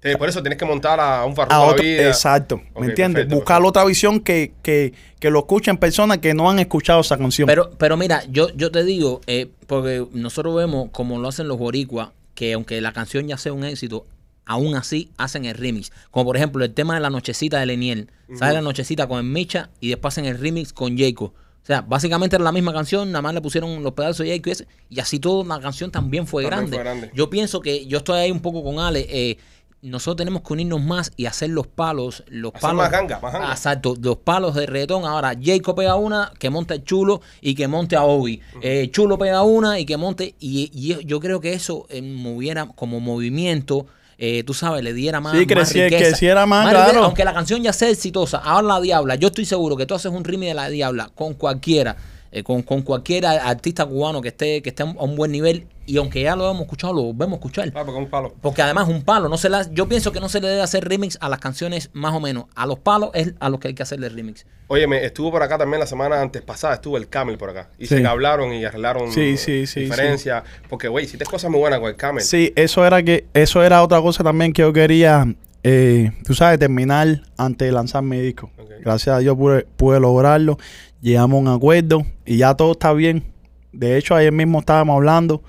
[0.02, 2.08] Sí, por eso tienes que montar a un A otro- vida.
[2.08, 3.20] exacto, ¿me entiendes?
[3.22, 3.68] perfecto, Buscar perfecto.
[3.68, 7.46] otra visión que, que, que lo escuchen personas que no han escuchado esa canción.
[7.46, 11.56] Pero, pero mira, yo, yo te digo, eh, porque nosotros vemos como lo hacen los
[11.56, 14.04] boricuas, que aunque la canción ya sea un éxito,
[14.46, 15.92] aún así hacen el remix.
[16.10, 18.10] Como por ejemplo el tema de la nochecita de Leniel.
[18.36, 21.32] Sale la nochecita con el Micha y después hacen el remix con Jacob.
[21.34, 24.48] O sea, básicamente era la misma canción, nada más le pusieron los pedazos de Jacob
[24.48, 26.76] y, ese, y así todo la canción también fue También grande.
[26.76, 27.10] fue grande.
[27.14, 29.06] Yo pienso que yo estoy ahí un poco con Ale.
[29.08, 29.38] eh,
[29.82, 32.76] nosotros tenemos que unirnos más y hacer los palos, los Hacer palos.
[32.82, 33.50] más ganga, más ganga.
[33.50, 35.04] Exacto, los palos de reggaetón.
[35.04, 38.40] Ahora, Jacob pega una, que monte el chulo y que monte a Obi.
[38.60, 40.36] Eh, chulo pega una y que monte.
[40.38, 43.86] Y, y yo creo que eso eh, moviera como movimiento.
[44.18, 46.46] Eh, tú sabes, le diera más, Sí, más creciera- riqueza.
[46.46, 47.04] más, riqueza, claro.
[47.04, 50.12] Aunque la canción ya sea exitosa, ahora la Diabla, yo estoy seguro que tú haces
[50.12, 51.96] un remix de la Diabla con cualquiera,
[52.32, 55.96] eh, con, con cualquier artista cubano que esté, que esté a un buen nivel, y
[55.98, 57.68] aunque ya lo hemos escuchado, lo volvemos a escuchar.
[57.74, 58.34] Ah, porque es un palo.
[58.40, 60.88] Porque además un palo, no se la, yo pienso que no se le debe hacer
[60.88, 62.44] remix a las canciones más o menos.
[62.54, 64.46] A los palos es a los que hay que hacerle remix.
[64.68, 67.68] Oye, me estuvo por acá también la semana antes pasada, estuvo el Camel por acá.
[67.78, 67.96] Y Sí.
[67.98, 70.44] se hablaron y arreglaron Sí, sí, sí, diferencias.
[70.70, 72.24] Porque, güey, hiciste cosas muy buenas con el Camel.
[72.24, 75.26] Sí, eso era que eso era otra cosa también que yo quería,
[75.64, 78.50] eh, tú sabes, terminar antes de lanzar mi disco.
[78.80, 80.58] Gracias a Dios pude, pude lograrlo.
[81.02, 83.24] Llegamos a un acuerdo y ya todo está bien.
[83.72, 85.42] De hecho, ayer mismo estábamos hablando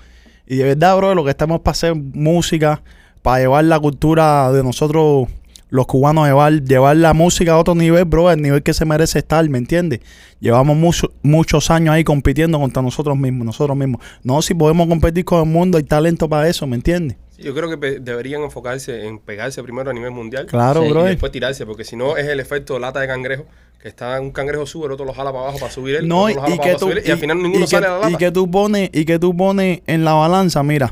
[0.46, 2.82] y de verdad, bro, lo que estamos para hacer música,
[3.22, 5.28] para llevar la cultura de nosotros
[5.70, 9.18] los cubanos, llevar, llevar la música a otro nivel, bro, al nivel que se merece
[9.20, 10.00] estar, ¿me entiendes?
[10.40, 14.00] Llevamos mucho- muchos años ahí compitiendo contra nosotros mismos, nosotros mismos.
[14.22, 17.16] No, si podemos competir con el mundo, hay talento para eso, ¿me entiendes?
[17.30, 20.46] Sí, yo creo que deberían enfocarse en pegarse primero a nivel mundial.
[20.46, 21.04] Claro, Sí, Y bro.
[21.04, 23.44] después tirarse, porque si no es el efecto lata de cangrejo,
[23.84, 26.34] está un cangrejo sube, el otro lo jala para abajo para subir él, No, el
[26.34, 27.36] y, otro lo jala y para que abajo tú, para subir él, y al final
[27.42, 28.10] ninguno y que- sale a la lata.
[28.10, 30.90] y que tú pones y que tú pones en la balanza, mira,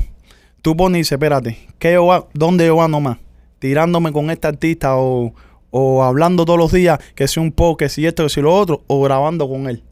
[0.61, 3.17] tú pones y dices, espérate, ¿qué yo va- ¿dónde yo ando más?
[3.59, 5.33] Tirándome con este artista o,
[5.71, 8.53] o hablando todos los días que si un poco, que si esto, que si lo
[8.53, 9.83] otro, o grabando con él,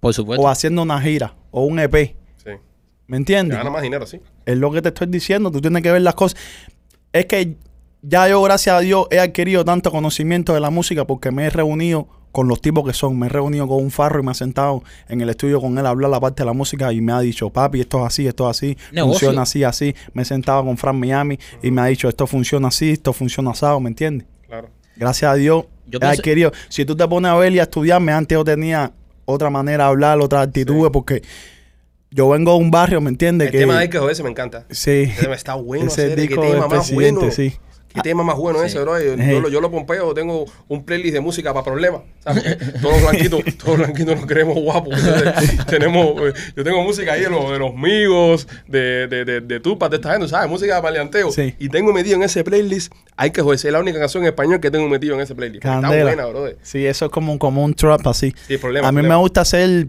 [0.00, 0.44] Por supuesto.
[0.44, 2.50] o haciendo una gira, o un EP, Sí.
[3.08, 3.58] ¿me entiendes?
[3.58, 4.20] gana más dinero, sí.
[4.46, 6.40] Es lo que te estoy diciendo, tú tienes que ver las cosas.
[7.12, 7.56] Es que
[8.00, 11.50] ya yo, gracias a Dios, he adquirido tanto conocimiento de la música porque me he
[11.50, 13.18] reunido con los tipos que son.
[13.18, 15.86] Me he reunido con un farro y me he sentado en el estudio con él
[15.86, 18.26] a hablar la parte de la música y me ha dicho, papi, esto es así,
[18.26, 19.12] esto es así, Negocio.
[19.28, 19.94] funciona así, así.
[20.14, 23.50] Me he sentado con Fran Miami y me ha dicho, esto funciona así, esto funciona
[23.52, 24.26] asado, ¿me entiendes?
[24.46, 24.68] Claro.
[24.96, 26.52] Gracias a Dios, Yo he pienso- adquirido.
[26.68, 28.92] Si tú te pones a ver y a estudiarme, antes yo tenía
[29.24, 31.22] otra manera de hablar, otra actitud, porque
[32.10, 33.48] yo vengo de un barrio, ¿me entiendes?
[33.52, 34.66] El tema de que joder, se me encanta.
[34.70, 34.90] Sí.
[35.10, 37.30] Ese tema está bueno, Ese hacer, disco tema del más presidente, bueno.
[37.34, 37.54] sí.
[37.94, 38.66] Qué tema más bueno Sí.
[38.66, 39.00] ese, bro.
[39.00, 42.02] Yo, yo lo, yo lo pompeo, tengo un playlist de música para problemas.
[42.20, 42.42] ¿sabes?
[42.80, 44.94] Todos los blanquitos, todos blanquitos nos creemos guapos.
[44.98, 49.40] Entonces, tenemos, eh, yo tengo música ahí de los, de los migos, de, de, de,
[49.40, 50.48] de Tupac, de esta gente, ¿sabes?
[50.48, 51.30] Música de maleanteo.
[51.32, 51.54] Sí.
[51.58, 54.60] Y tengo metido en ese playlist, hay que joder, es la única canción en español
[54.60, 55.64] que tengo metido en ese playlist.
[55.64, 56.46] Está buena, bro.
[56.62, 58.34] Sí, eso es como, como un trap así.
[58.46, 58.88] Sí, problema.
[58.88, 59.16] a mí problema.
[59.16, 59.88] me gusta hacer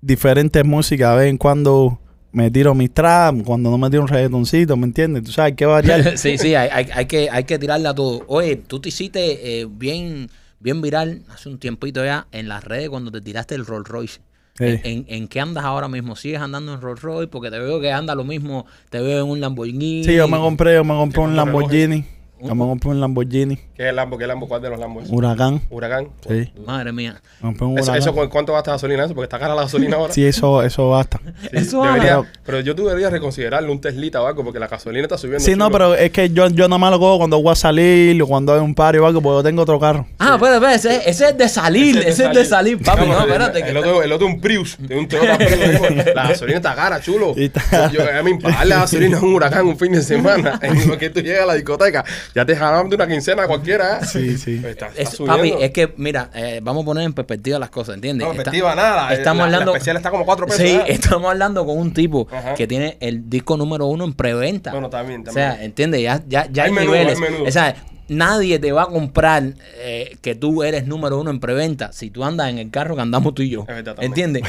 [0.00, 1.08] diferentes músicas.
[1.08, 1.98] A ver, cuando
[2.32, 5.24] me tiro mi trap, cuando no me tiro un reggaetoncito, ¿me entiendes?
[5.24, 6.18] Tú sabes, hay que variar.
[6.18, 8.22] sí, sí, hay, hay- hay que, hay que tirarle a todo.
[8.28, 10.28] Oye, tú te hiciste eh, bien,
[10.60, 14.20] bien viral hace un tiempito ya en las redes cuando te tiraste el Rolls Royce.
[14.58, 14.64] Sí.
[14.64, 16.16] ¿En, en, en qué andas ahora mismo?
[16.16, 17.28] ¿Sigues andando en Rolls Royce?
[17.28, 20.02] Porque te veo que anda lo mismo, te veo en un Lamborghini.
[20.04, 22.04] Sí, yo me compré, yo me compré un Lamborghini.
[22.40, 23.56] Me compré un Lamborghini.
[23.56, 24.16] ¿Qué es el Lambo?
[24.16, 24.48] ¿Qué es el Lambo?
[24.48, 25.04] ¿Cuál de los Lambos?
[25.10, 25.60] Huracán.
[25.70, 26.08] Huracán.
[26.28, 26.52] Sí.
[26.64, 27.20] Madre mía.
[27.40, 28.02] Me compré un Eso, huracán.
[28.08, 29.14] eso, ¿cu- ¿Cuánto gasta gasolina eso?
[29.14, 30.12] Porque está cara la gasolina ahora.
[30.12, 31.20] Sí, eso, eso basta.
[31.42, 35.02] Sí, Eso debería- pero yo tú deberías reconsiderarle un Teslita o algo porque la gasolina
[35.02, 35.44] está subiendo.
[35.44, 38.26] Sí, no, pero es que yo, yo nomás lo cojo cuando voy a salir o
[38.26, 40.06] cuando hay un party o algo, porque yo tengo otro carro.
[40.18, 43.00] Ah, espera, espera, ese, ese es de salir, ese es de salir, papi.
[43.00, 43.62] Vamos, No, el- espérate.
[43.62, 46.06] que El otro, el otro un Prius, de un Toyota Prius.
[46.14, 47.34] La gasolina está cara, chulo.
[47.36, 50.58] Y está- Yo, a mí, pagar la gasolina a un huracán un fin de semana,
[50.62, 53.98] en lo que tú llegas a la discoteca, ya te jalaban de una quincena cualquiera.
[53.98, 54.06] ¿eh?
[54.06, 54.62] Sí, sí.
[54.64, 57.94] Está, está Es- papi, es que, mira, eh, vamos a poner en perspectiva las cosas,
[57.96, 58.24] ¿entiendes?
[58.26, 59.12] No, Está- perspectiva nada.
[59.12, 59.72] Estamos La- hablando.
[59.72, 60.60] La especial está como cuatro pesos.
[60.62, 60.84] Sí, ¿eh?
[60.88, 62.54] estamos hablando con un tipo Ajá.
[62.54, 64.72] que tiene el disco número uno en preventa.
[64.72, 65.66] Bueno, también, O sea, también.
[65.66, 66.02] ¿entiendes?
[66.02, 67.14] Ya, ya, ya hay, Hay menú, niveles.
[67.14, 67.44] hay menú.
[67.46, 67.74] O sea,
[68.08, 72.24] nadie te va a comprar eh, que tú eres número uno en preventa si tú
[72.24, 73.60] andas en el carro que andamos tú y yo.
[73.62, 74.10] Es verdad, también.
[74.12, 74.42] ¿Entiendes?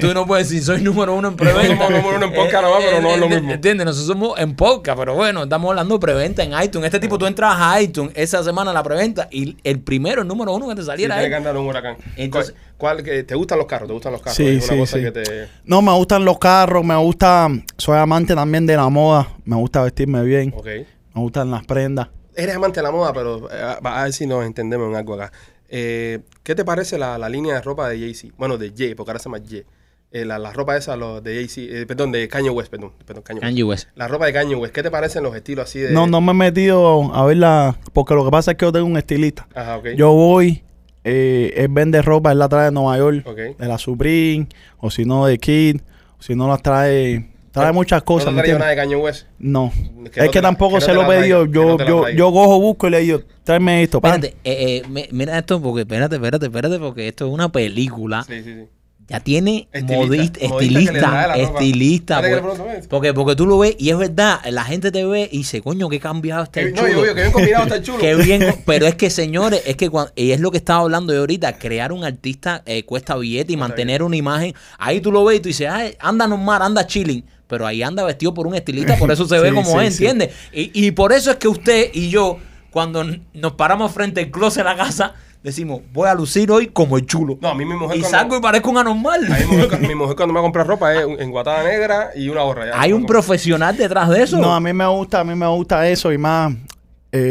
[0.00, 1.76] Tú no puedes decir soy número uno en preventa.
[1.76, 3.52] somos número uno en podcast nomás, pero no es lo mismo.
[3.52, 3.84] ¿Entiendes?
[3.86, 6.86] Nosotros somos en podcast, pero bueno, estamos hablando de preventa en iTunes.
[6.86, 10.52] Este tipo tú entras a iTunes esa semana la preventa y el primero, el número
[10.54, 11.96] uno que te Sí, saliera tiene que andar un huracán.
[12.16, 13.88] Entonces- ¿Cuál, cuál- que- ¿Te gustan los carros?
[13.88, 14.36] ¿Te gustan los carros?
[14.36, 15.02] Sí, es una sí, cosa sí.
[15.04, 15.48] que te...
[15.64, 17.48] No, me gustan los carros, me gusta,
[17.78, 20.66] soy amante también de la moda, me gusta vestirme bien, Ok.
[20.66, 22.08] me gustan las prendas.
[22.36, 25.32] Eres amante de la moda, pero eh, a ver si nos entendemos en algo acá.
[25.68, 28.34] Eh, ¿Qué te parece la, la línea de ropa de Jay-Z?
[28.38, 29.64] Bueno, de Ye, porque ahora se llama Ye.
[30.12, 33.22] Eh, la, la ropa esa los de Jay-Z, eh, perdón, de Kanye West, perdón, perdón,
[33.24, 33.48] Kanye West.
[33.50, 33.88] Kanye West.
[33.96, 35.90] La ropa de Kanye West, ¿qué te parecen los estilos así de...?
[35.90, 38.86] No, no me he metido a verla, porque lo que pasa es que yo tengo
[38.86, 39.48] un estilista.
[39.54, 39.88] Ajá, ok.
[39.96, 40.62] Yo voy,
[41.04, 43.58] eh, él vende ropa, él la trae de Nueva York, Ok.
[43.58, 44.46] de la Supreme,
[44.78, 45.80] o si no de Kid,
[46.18, 47.28] o si no las trae,
[47.62, 49.26] trae muchas cosas, ¿No ¿me te nada de Kanye West?
[49.38, 49.72] No,
[50.12, 52.60] Que es no que la- tampoco que no se lo no Yo, yo, yo cojo,
[52.60, 53.98] busco y le digo, tráeme esto.
[53.98, 58.22] Espérate, eh, eh, mi- mira esto porque, espérate, espérate, espérate, porque esto es una película.
[58.24, 58.64] Sí, sí, sí.
[59.08, 60.40] Ya tiene Estilista.
[60.44, 62.14] estilista, estilista.
[62.16, 62.86] Dale que le pregunto, ¿ves?
[62.88, 65.88] porque, porque tú lo ves y es verdad, la gente te ve y dice, coño,
[65.88, 66.88] qué cambiado está el no, chulo.
[66.92, 67.98] yo digo que bien combinado está el chulo.
[67.98, 71.12] Qué bien, pero es que señores, es que cuando, y es lo que estaba hablando
[71.12, 74.54] yo ahorita, crear un artista eh, cuesta billete y mantener una imagen.
[74.76, 77.24] Ahí tú lo ves y tú dices, Ay, anda normal, anda chilling.
[77.48, 79.96] Pero ahí anda vestido por un estilista, por eso se ve Sí, como sí, es,
[79.96, 80.06] sí.
[80.06, 80.34] ¿entiendes?
[80.52, 82.38] Y, y por eso es que usted y yo,
[82.70, 83.04] cuando
[83.34, 87.06] nos paramos frente al closet de la casa, decimos, voy a lucir hoy como el
[87.06, 87.38] chulo.
[87.40, 89.32] No, a mí mi mujer y cuando- salgo y parezco un anormal.
[89.32, 92.10] A mi mujer, mi mujer cuando me va a comprar ropa es un- enguatada negra
[92.16, 92.64] y una gorra.
[92.74, 94.38] Hay un profesional detrás de eso.
[94.38, 96.52] No, a mí me gusta, a mí me gusta eso y más.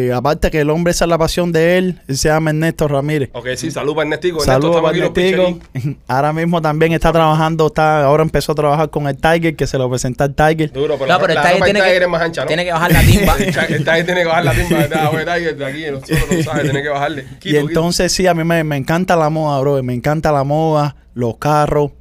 [0.07, 2.87] Eh, aparte que el hombre esa es la pasión de él, él se llama Ernesto
[2.87, 3.29] Ramírez.
[3.33, 4.41] Ok, sí, salud para Ernestico.
[4.43, 5.61] Ernesto, Saludos para picherín.
[6.07, 9.77] Ahora mismo también está trabajando, está, ahora empezó a trabajar con el Tiger, que se
[9.77, 10.71] lo presenta al Tiger.
[10.71, 12.47] Duro, pero, No, pero el Tiger tiene que- es más ancha, ¿no?
[12.47, 13.35] tiene que bajar la timba.
[13.39, 14.85] el, el Tiger tiene que bajar la timba.
[14.95, 17.23] Ah, bueno, Tiger, de aquí, nosotros no sabes, tiene que bajarle.
[17.23, 17.59] Quito, Y quito.
[17.67, 19.81] entonces sí, a mí me, me encanta la moda, bro.
[19.83, 21.91] Me encanta la moda, los carros,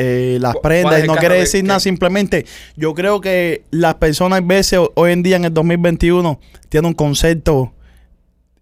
[0.00, 1.04] eh, las ¿Cu- cuál prendas.
[1.04, 4.92] Y no quiere decir que- nada, simplemente yo creo que las personas a veces ho-
[4.94, 7.72] hoy en día en el 2021 tienen un concepto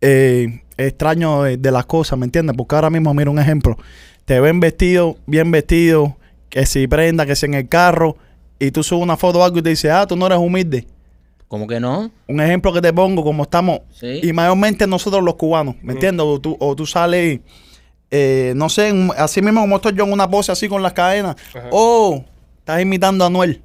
[0.00, 2.54] eh, extraño de, de las cosas, ¿me entiendes?
[2.56, 3.76] Porque ahora mismo, mira un ejemplo.
[4.24, 6.16] Te ven vestido, bien vestido,
[6.48, 8.16] que si prenda, que si en el carro,
[8.58, 10.86] y tú subes una foto o algo y te dices, ah, tú no eres humilde.
[11.48, 12.10] ¿Cómo que no?
[12.26, 14.20] Un ejemplo que te pongo, como estamos, Sí.
[14.22, 16.26] y mayormente nosotros los cubanos, ¿me entiendes?
[16.26, 17.40] O tú, o tú sales,
[18.10, 20.92] eh, no sé, en- así mismo como estoy yo en una pose así con las
[20.92, 21.36] cadenas.
[21.54, 21.68] Ajá.
[21.70, 22.24] Oh,
[22.58, 23.62] estás imitando a Anuel.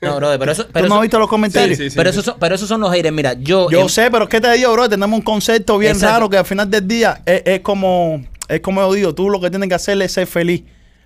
[0.00, 0.64] No, bro, pero eso.
[0.64, 1.76] ¿Tú Pero no eso- has visto los comentarios?
[1.76, 1.96] Sí, sí, sí.
[1.96, 3.12] pero, esos son, pero esos son los haters.
[3.14, 3.68] Mira, yo.
[3.70, 6.14] Yo em- sé, pero es que te digo, bro, tenemos un concepto bien Exacto.
[6.14, 9.40] raro que al final del día es, es como, es como yo digo, tú lo
[9.40, 10.62] que tienes que hacer es ser feliz.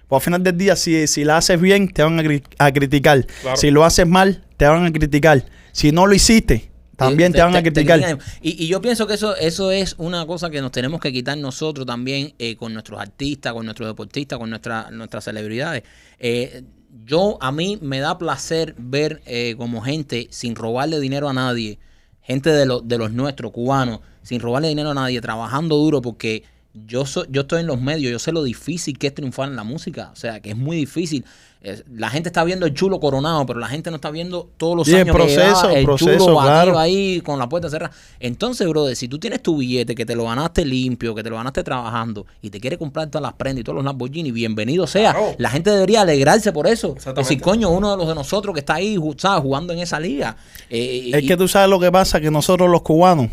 [0.08, 2.70] Pues al final del día, si, si la haces bien, te van a, cri- a
[2.70, 3.24] criticar.
[3.40, 3.56] Claro.
[3.56, 5.42] Si lo haces mal, te van a criticar.
[5.72, 6.68] Si no lo hiciste,
[7.08, 8.18] también te, van a criticar.
[8.42, 11.36] y, y yo pienso que eso, eso es una cosa que nos tenemos que quitar
[11.38, 15.82] nosotros también eh, con nuestros artistas, con nuestros deportistas, con nuestra, nuestras celebridades.
[16.18, 16.62] Eh,
[17.04, 21.78] yo, a mí me da placer ver eh, como gente sin robarle dinero a nadie,
[22.22, 26.44] gente de, los de los nuestros, cubanos, sin robarle dinero a nadie, trabajando duro porque
[26.74, 29.56] yo, so- yo estoy en los medios, yo sé lo difícil que es triunfar en
[29.56, 31.24] la música, o sea, que es muy difícil.
[31.62, 34.76] Es- la gente está viendo el chulo coronado, pero la gente no está viendo todos
[34.76, 36.76] los el años que proceso, el el proceso, chulo claro.
[36.76, 37.94] ahí con la puerta cerrada.
[38.18, 41.36] Entonces, brother, si tú tienes tu billete, que te lo ganaste limpio, que te lo
[41.36, 45.12] ganaste trabajando y te quieres comprar todas las prendas y todos los Lamborghini, bienvenido sea.
[45.12, 45.34] Claro.
[45.38, 46.96] La gente debería alegrarse por eso.
[47.14, 49.42] Decir, coño, uno de los de nosotros que está ahí, ¿sabes?
[49.42, 50.36] jugando en esa liga.
[50.68, 53.28] Eh, Es y- que tú sabes lo que pasa, que nosotros los cubanos,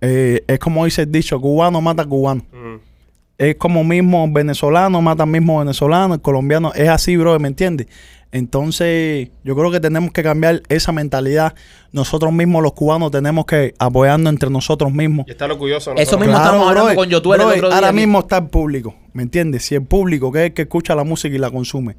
[0.00, 2.44] eh, es como dice el dicho, cubano mata cubano.
[2.50, 2.63] Mm.
[3.36, 7.88] Es como mismo venezolano mata mismo venezolano, el colombiano es así, bro, ¿me entiendes?
[8.34, 11.54] Entonces, yo creo que tenemos que cambiar esa mentalidad.
[11.92, 15.26] Nosotros mismos, los cubanos, tenemos que apoyarnos entre nosotros mismos.
[15.28, 15.94] Y estar orgulloso.
[15.94, 17.96] Eso mismo estamos hablando con Yotuel el brother, otro día Ahora aquí.
[17.96, 19.64] mismo está el público, ¿me entiendes?
[19.64, 21.96] Si el público, que es el que escucha la música y la consume,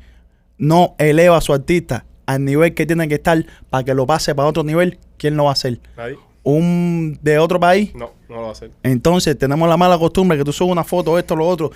[0.57, 4.35] no eleva a su artista al nivel que tiene que estar para que lo pase
[4.35, 5.79] para otro nivel, ¿quién lo va a hacer?
[5.95, 6.17] Nadie.
[6.45, 7.93] ¿Un de otro país?
[7.95, 8.71] No, no lo va a hacer.
[8.83, 11.71] Entonces tenemos la mala costumbre que tú subes una foto, esto, lo otro,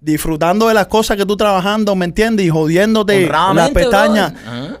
[0.00, 2.46] disfrutando de las cosas que tú trabajando, ¿me entiendes?
[2.46, 4.32] Y jodiéndote las pestañas.
[4.32, 4.80] Ajá.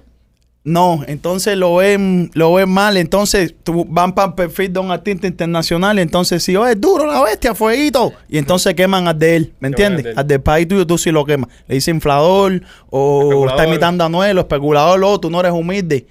[0.66, 2.96] No, entonces lo ven, lo ven mal.
[2.96, 5.96] Entonces tú, van para el perfil de un artista internacional.
[6.00, 8.12] Entonces, si oh, es duro la bestia, fueguito.
[8.28, 10.02] Y entonces queman al de él, ¿me al entiendes?
[10.02, 10.18] de él.
[10.18, 11.50] Al del país tuyo, tú sí lo quemas.
[11.68, 16.04] Le dice inflador o está imitando a Noel o especulador, o tú no eres humilde.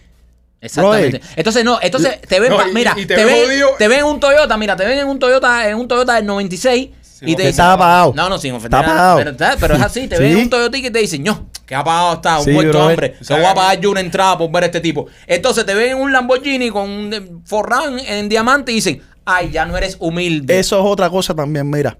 [0.65, 1.21] Exactamente.
[1.35, 3.87] Entonces, no, entonces te ven, No, pa- y- mira, y te, te ven ven, te
[3.87, 6.89] ven en un Toyota, mira, te ven en un Toyota, en un Toyota del 96
[6.89, 8.13] y te Que dicen, está apagado.
[8.15, 8.79] No, no, sin ofender.
[8.81, 9.57] Está apagado.
[9.59, 10.37] Pero, es así, te ven Sí.
[10.37, 12.91] en un Toyota y te dicen, no, que apagado está, un Sí, muerto brother.
[12.91, 13.09] hambre.
[13.25, 15.07] Te voy a pagar yo una entrada por ver a este tipo.
[15.25, 19.49] Entonces te ven en un Lamborghini con un forrado en, en diamante y dicen, ay,
[19.51, 20.59] ya no eres humilde.
[20.59, 21.97] Eso es otra cosa también, mira,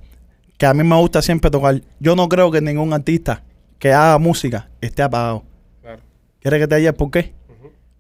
[0.58, 1.82] que a mí me gusta siempre tocar.
[2.00, 3.42] Yo no creo que ningún artista
[3.80, 5.44] que haga música esté apagado.
[5.82, 6.02] Claro.
[6.42, 7.34] ¿Quieres que te diga por qué?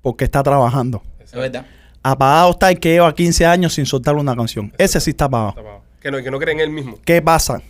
[0.06, 1.02] Porque está trabajando.
[1.20, 1.66] es verdad.
[2.04, 4.72] Apagado está el que lleva 15 años sin soltar una canción.
[4.78, 5.50] Ese sí está apagado.
[5.50, 5.82] Está apagado.
[6.00, 7.00] Que no, que no cree en él mismo.
[7.04, 7.64] ¿Qué pasa?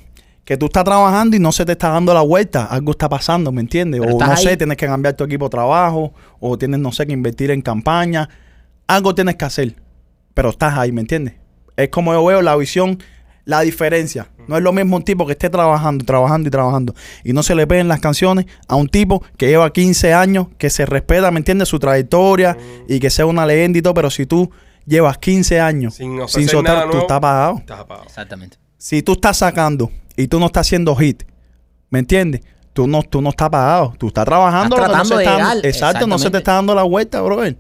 [0.44, 2.66] Que tú estás trabajando y no se te está dando la vuelta.
[2.66, 4.02] Algo está pasando, ¿me entiendes?
[4.02, 6.14] Pero o no sé, tienes que cambiar tu equipo de trabajo.
[6.42, 8.28] O tienes, no sé, que invertir en campaña.
[8.86, 9.74] Algo tienes que hacer.
[10.34, 11.36] Pero estás ahí, ¿me entiendes?
[11.78, 13.02] Es como yo veo la visión,
[13.46, 14.28] la diferencia.
[14.48, 16.96] No es lo mismo un tipo que esté trabajando, trabajando y trabajando.
[17.24, 20.70] Y no se le peguen las canciones a un tipo que lleva 15 años, que
[20.70, 21.70] se respeta, ¿me entiendes?
[21.70, 23.94] Su trayectoria y que sea una leyenda y todo.
[23.94, 24.52] Pero si tú
[24.86, 27.02] llevas 15 años Sin sin, soltar, tú nuevo.
[27.02, 28.06] estás apagado Estás apagado.
[28.08, 28.58] Exactamente.
[28.78, 31.24] si tú estás sacando y tú no estás haciendo hit,
[31.90, 32.42] ¿me entiendes?
[32.74, 34.76] Tú no, tú no estás pagado, tú estás trabajando.
[34.76, 37.58] Estás no tratando de está llegar, exacto, no se te está dando la vuelta, brother.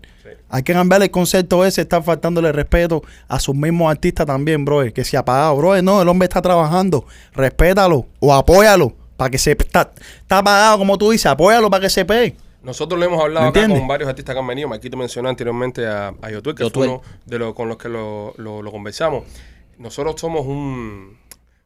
[0.55, 4.93] Hay que cambiar el concepto ese, está faltándole respeto a sus mismos artistas también, brother,
[4.93, 5.83] que se ha pagado, brother.
[5.83, 9.91] No, el hombre está trabajando, respétalo o apóyalo para que se está,
[10.21, 12.37] está pagado, como tú dices, apóyalo para que se pegue.
[12.63, 14.67] Nosotros lo hemos hablado ¿Me acá con varios artistas que han venido.
[14.69, 16.89] Marquito mencionó anteriormente a, a Yotuel, que Yotuel.
[16.89, 19.23] fue uno de los con los que lo, lo- lo conversamos.
[19.77, 21.17] Nosotros somos un,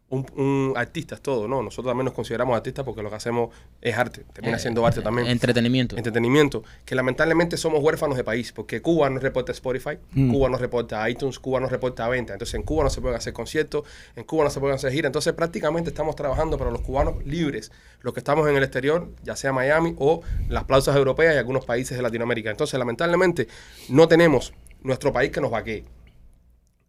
[0.10, 1.62] un, un artistas todos, ¿no?
[1.62, 3.50] Nosotros también nos consideramos artistas porque lo que hacemos
[3.82, 4.26] es arte.
[4.34, 5.28] Termina Eh, siendo arte también.
[5.28, 5.96] Entretenimiento.
[5.98, 10.32] entretenimiento, que lamentablemente somos huérfanos de país, porque Cuba no reporta Spotify, Mm.
[10.32, 12.34] Cuba no reporta iTunes, Cuba no reporta venta.
[12.34, 13.84] Entonces en Cuba no se pueden hacer conciertos,
[14.16, 15.10] en Cuba no se pueden hacer giras.
[15.10, 19.36] Entonces prácticamente estamos trabajando para los cubanos libres, los que estamos en el exterior, ya
[19.36, 22.50] sea Miami o las plazas europeas y algunos países de Latinoamérica.
[22.50, 23.48] Entonces lamentablemente
[23.90, 25.86] no tenemos nuestro país que nos vaquee.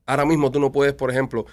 [0.07, 1.47] Ahora mismo tú no puedes, por ejemplo,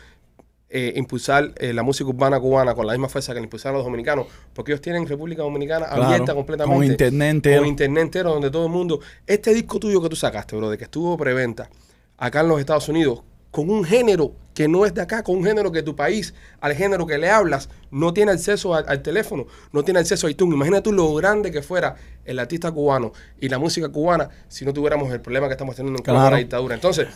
[0.70, 3.86] eh, impulsar eh, la música urbana cubana con la misma fuerza que la impulsaron los
[3.86, 6.76] dominicanos, porque ellos tienen República Dominicana Claro, abierta completamente.
[6.78, 7.60] con internet entero.
[7.62, 9.00] Con internet entero, donde todo el mundo.
[9.26, 11.70] Este disco tuyo que tú sacaste, bro, de que estuvo preventa
[12.18, 15.44] acá en los Estados Unidos, con un género que no es de acá, con un
[15.46, 19.46] género que tu país, al género que le hablas, no tiene acceso al, al teléfono,
[19.72, 20.56] no tiene acceso a iTunes.
[20.56, 24.74] Imagina tú lo grande que fuera el artista cubano y la música cubana si no
[24.74, 26.32] tuviéramos el problema que estamos teniendo en Claro.
[26.32, 26.76] la dictadura.
[26.76, 27.08] Entonces,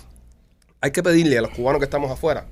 [0.79, 2.45] hay que pedirle a los cubanos que estamos afuera,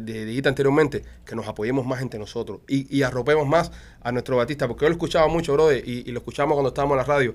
[0.00, 3.70] te dijiste anteriormente, que nos apoyemos más entre nosotros y, y arropemos más
[4.02, 6.94] a nuestro Batista, porque yo lo escuchaba mucho, brother, y, y lo escuchamos cuando estábamos
[6.94, 7.34] en la radio.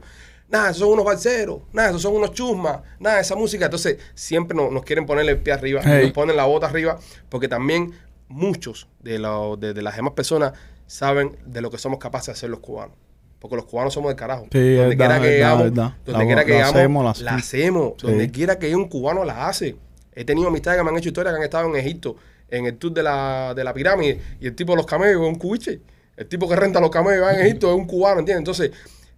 [0.49, 3.65] Nada, esos son unos balseros, nada, esos son unos chusmas, nada, esa música.
[3.65, 6.05] Entonces, siempre nos, nos quieren ponerle el pie arriba, Hey.
[6.05, 6.97] nos ponen la bota arriba,
[7.29, 7.91] porque también
[8.27, 9.19] muchos de,
[9.59, 10.53] de, de las demás personas
[10.87, 12.95] saben de lo que somos capaces de hacer los cubanos.
[13.39, 14.47] Porque los cubanos somos del carajo.
[14.51, 17.93] Sí, donde quiera que llegamos, donde quiera que la llegamos, la hacemos.
[18.01, 18.07] Sí.
[18.07, 19.77] Donde quiera que haya un cubano la hace.
[20.13, 22.17] He tenido amistades que me han hecho historias que han estado en Egipto,
[22.51, 25.27] en el tour de la, de la pirámide, y el tipo de los camellos es
[25.27, 25.81] un cubiche.
[26.17, 28.39] El tipo que renta los camellos va en Egipto es un cubano, ¿entiendes?
[28.39, 28.71] Entonces,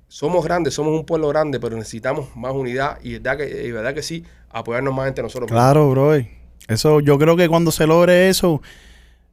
[0.07, 3.93] somos grandes, somos un pueblo grande, pero necesitamos más unidad y verdad que, y verdad
[3.93, 5.49] que sí, apoyarnos más entre nosotros.
[5.49, 6.13] Claro, bro.
[6.67, 8.61] Eso, yo creo que cuando se logre eso,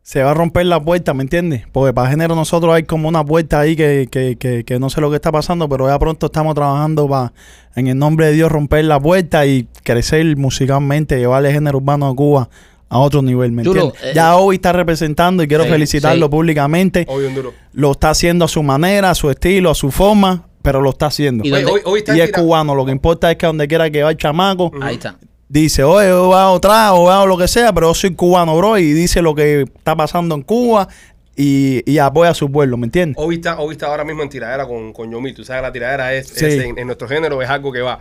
[0.02, 1.66] se va a romper la puerta, ¿me entiendes?
[1.70, 5.00] Porque para género nosotros hay como una puerta ahí que, que, que, que no sé
[5.02, 7.32] lo que está pasando, pero ya pronto estamos trabajando para,
[7.74, 12.08] en el nombre de Dios, romper la puerta y crecer musicalmente, llevarle el género urbano
[12.08, 12.48] de Cuba
[12.90, 13.94] a otro nivel, ¿me entiendes?
[14.03, 16.31] eh, ya hoy está representando y quiero sí, felicitarlo sí.
[16.31, 17.05] públicamente.
[17.09, 17.53] Hoy un duro.
[17.72, 21.07] Lo está haciendo a su manera, a su estilo, a su forma, pero lo está
[21.07, 21.44] haciendo.
[21.44, 23.90] Y Y, hoy, hoy está es tira- cubano, lo que importa es que donde quiera
[23.90, 25.18] que va el chamaco, Ahí está.
[25.48, 28.92] dice, oye, yo hago trago, hago lo que sea, pero yo soy cubano, bro, y
[28.92, 30.88] dice lo que está pasando en Cuba
[31.37, 33.16] y, y apoya a su pueblo, ¿me entiendes?
[33.18, 35.35] Hoy está, hoy está ahora mismo en tiradera con, con Yomil.
[35.35, 36.44] Tú sabes, la tiradera es, Sí.
[36.46, 38.01] es en, en nuestro género, es algo que va.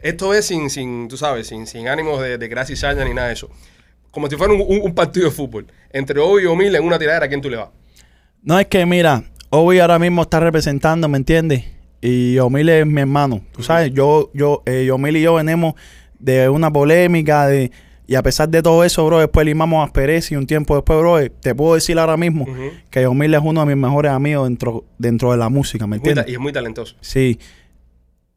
[0.00, 3.26] Esto es sin, sin tú sabes, sin, sin ánimos de, de crear cizaña ni nada
[3.28, 3.50] de eso.
[4.10, 5.66] Como si fuera un, un- un partido de fútbol.
[5.92, 7.68] Entre hoy y Yomil en una tiradera, ¿a quién tú le vas?
[8.42, 11.64] No es que, mira, Obi ahora mismo está representando, ¿me entiendes?
[12.00, 15.74] Y Omil es mi hermano, tú sabes, yo, yo, eh, Omil y yo venimos
[16.20, 17.72] de una polémica, de,
[18.06, 21.18] y a pesar de todo eso, bro, después limamos aspereza y un tiempo después, bro,
[21.18, 22.46] eh, te puedo decir ahora mismo
[22.90, 26.26] que Omil es uno de mis mejores amigos dentro, dentro de la música, ¿me entiendes?
[26.28, 26.94] y es muy talentoso.
[27.00, 27.38] Sí.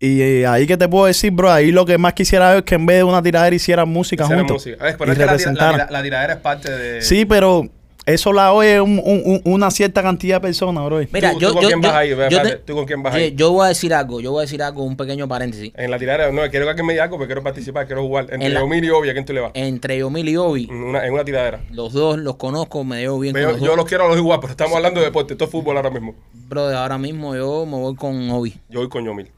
[0.04, 2.64] Y eh, ahí que te puedo decir, bro, ahí lo que más quisiera ver es
[2.64, 4.54] que en vez de una tiradera hicieran música juntos.
[4.66, 4.84] música.
[4.84, 4.96] ¿Ves?
[4.98, 7.02] Pero y es que la, tiradera es parte de.
[7.04, 7.68] Sí, pero
[8.08, 11.02] eso la oye un- un- un- una cierta cantidad de personas, bro.
[11.14, 12.10] Mira, ¿Tú- yo, tú con yo, quién yo- vas ahí?
[12.10, 13.36] Yo te- ¿tú con quién vas yo- ahí?
[13.36, 15.72] yo voy a decir algo, yo voy a decir algo, un pequeño paréntesis.
[15.78, 18.24] En la tiradera, no, quiero que alguien me diga algo porque quiero participar, quiero jugar.
[18.32, 19.52] Entre En la- Yomil y Obi, ¿a quién tú le vas?
[19.54, 21.60] Entre Yomil y Obi, En una, en una tiradera.
[21.70, 23.78] los dos los conozco, me llevo bien Yo, con los yo dos.
[23.78, 25.36] los quiero a los igual, pero estamos hablando de deporte.
[25.36, 26.16] Esto es fútbol ahora mismo.
[26.50, 28.56] Brother, ahora mismo yo me voy con Obi.
[28.68, 29.30] Yo voy con Yomil.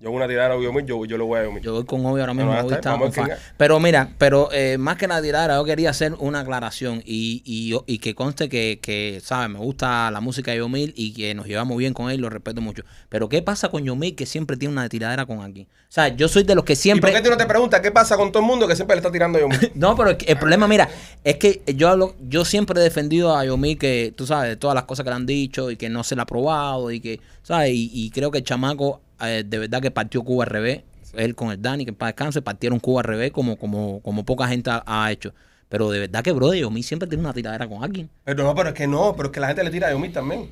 [0.00, 1.60] Yo una tiradera a Yomil, yo, yo lo voy a Yomil.
[1.60, 2.52] Yo voy con Obi ahora mismo.
[2.52, 3.36] Bueno, Obi está, está vamos on a quién fire.
[3.38, 3.54] gana.
[3.56, 7.76] Pero mira, pero eh, más que la tiradera, yo quería hacer una aclaración y, y,
[7.92, 9.50] y que conste que, que, ¿sabes?
[9.50, 12.60] Me gusta la música de Yomil y que nos llevamos bien con él, lo respeto
[12.60, 12.84] mucho.
[13.08, 15.66] Pero ¿qué pasa con Yomil que siempre tiene una tiradera con alguien?
[15.66, 17.10] O sea, yo soy de los que ¿Y siempre...
[17.10, 18.98] por qué tú no te preguntas qué pasa con todo el mundo que siempre le
[19.00, 19.72] está tirando a Yomil?
[19.74, 20.88] No, pero el, el problema, mira,
[21.24, 24.76] es que yo hablo, yo siempre he defendido a Yomil que, tú sabes, de todas
[24.76, 27.20] las cosas que le han dicho y que no se le ha probado y que,
[27.42, 27.70] ¿sabes?
[27.72, 30.82] Y, y creo que el chamaco eh, de verdad que partió Cuba al revés.
[31.14, 34.46] Él con el Dani, que para descanso, partieron Cuba al revés como, como, como poca
[34.46, 35.32] gente ha, ha hecho.
[35.68, 38.08] Pero de verdad que, brother, Yomil siempre tiene una tiradera con alguien.
[38.24, 40.12] Pero no, pero es que no, pero es que la gente le tira a Yomil
[40.12, 40.48] también.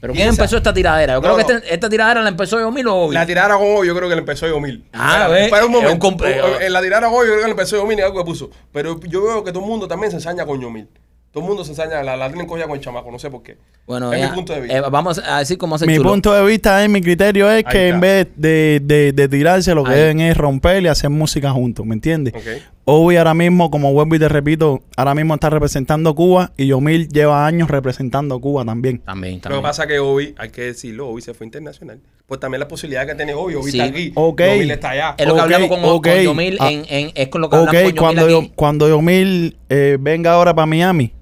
[0.00, 1.14] ¿Pero quién empezó esta tiradera?
[1.14, 1.58] Yo No, creo que no.
[1.60, 3.14] este- esta tiradera la empezó Yomil o Obi.
[3.14, 4.84] La tiradera con Obi yo creo que le empezó Yomil.
[4.92, 6.26] Ah, Espera, ve, espera un momento.
[6.60, 8.50] En la tiradera con Obi yo creo que le empezó Yomil y algo que puso.
[8.72, 10.88] Pero yo veo que todo el mundo también se ensaña con Yomil.
[11.32, 13.42] Todo el mundo se ensaña, la, la tienen cogida con el chamaco, no sé por
[13.42, 13.56] qué.
[13.86, 14.76] Bueno, es ya, mi punto de vista.
[14.76, 16.10] eh, vamos a decir cómo hace Mi chulo.
[16.10, 17.94] punto de vista es, mi criterio es Ahí que está.
[17.94, 19.98] en vez de, de, de tirarse, lo que Ahí.
[19.98, 22.34] deben es romper y hacer música juntos, ¿me entiendes?
[22.34, 22.42] Ok.
[22.84, 27.08] Obi ahora mismo, como vuelvo y te repito, ahora mismo está representando Cuba y Yomil
[27.08, 28.98] lleva años representando Cuba también.
[28.98, 29.62] También, Lo que también.
[29.62, 31.98] pasa es que Obi, hay que decirlo, Obi se fue internacional.
[32.26, 33.78] Pues también la posibilidad que tiene Obi, Obi Sí.
[33.80, 34.12] está aquí.
[34.16, 34.40] Ok.
[34.42, 35.14] Yomil está allá.
[35.16, 36.08] Es lo que hablamos con, ok.
[36.08, 36.70] con Yomil Ah.
[36.72, 40.32] en, en- es con lo que Ok, hablamos con cuando, yo, cuando Yomil eh, venga
[40.32, 41.12] ahora para Miami,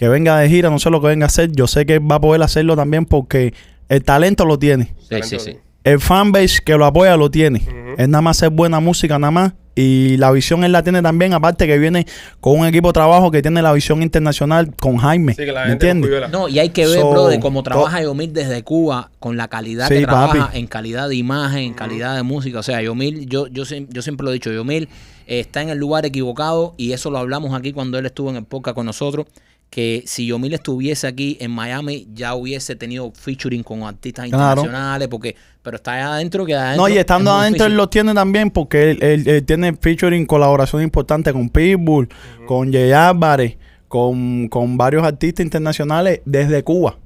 [0.00, 2.14] que venga de gira, no sé lo que venga a hacer, yo sé que va
[2.14, 3.52] a poder hacerlo también porque
[3.90, 4.94] el talento lo tiene.
[5.10, 5.58] Sí, sí, sí.
[5.84, 7.58] El fanbase que lo apoya lo tiene.
[7.58, 7.94] Ujú.
[7.98, 9.52] Es nada más hacer buena música, nada más.
[9.74, 12.06] Y la visión él la tiene también, aparte que viene
[12.40, 15.34] con un equipo de trabajo que tiene la visión internacional con Jaime.
[15.34, 16.30] Sí, que la ¿Me gente entiendes?
[16.30, 19.48] No, y hay que ver, So, bro, de cómo trabaja Yomil desde Cuba, con la
[19.48, 20.58] calidad Sí, que trabaja, papi.
[20.60, 22.60] en calidad de imagen, en calidad de música.
[22.60, 24.88] O sea, Yomil, yo, yo, yo siempre lo he dicho, Yomil
[25.26, 28.36] eh, está en el lugar equivocado y eso lo hablamos aquí cuando él estuvo en
[28.36, 29.26] el podcast con nosotros,
[29.70, 34.60] que si Yomil estuviese aquí en Miami ya hubiese tenido featuring con artistas Claro.
[34.62, 37.76] internacionales, porque pero está allá adentro que adentro No, y estando es adentro él difícil.
[37.76, 42.08] lo tiene también porque él, él- él tiene featuring colaboración importante con Pitbull,
[42.46, 43.56] con Jay Álvarez,
[43.86, 46.98] con, con varios artistas internacionales desde Cuba.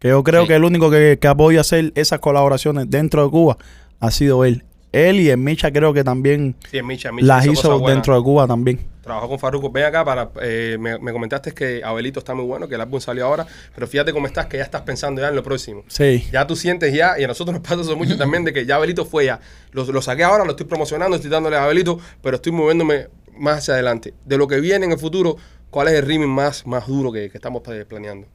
[0.00, 0.48] Que yo creo Sí.
[0.48, 3.56] que el único que, que ha podido hacer esas colaboraciones dentro de Cuba
[4.00, 4.64] ha sido él.
[4.92, 8.22] Él y el Micha creo que también Sí, es Micha, Micha las hizo dentro de
[8.22, 8.80] Cuba también.
[9.04, 9.70] Trabajó con Farruko.
[9.70, 10.30] Ven acá para.
[10.42, 13.46] eh, me, me comentaste que Abelito está muy bueno, que el álbum salió ahora.
[13.74, 15.84] Pero fíjate cómo estás, que ya estás pensando ya en lo próximo.
[15.88, 16.26] Sí.
[16.32, 18.76] Ya tú sientes ya, y a nosotros nos pasa eso mucho también, de que ya
[18.76, 19.38] Abelito fue ya.
[19.72, 23.58] Lo, lo saqué ahora, lo estoy promocionando, estoy dándole a Abelito, pero estoy moviéndome más
[23.58, 24.14] hacia adelante.
[24.24, 25.36] De lo que viene en el futuro,
[25.70, 28.26] ¿cuál es el remix más, más duro que, que estamos planeando?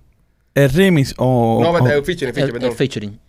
[0.53, 1.59] El remix o...
[1.61, 3.19] no, o- el featuring, el featuring, El- el featuring.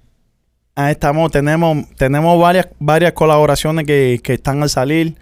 [0.74, 5.14] Ahí estamos, tenemos, tenemos varias, varias colaboraciones que, que están al salir.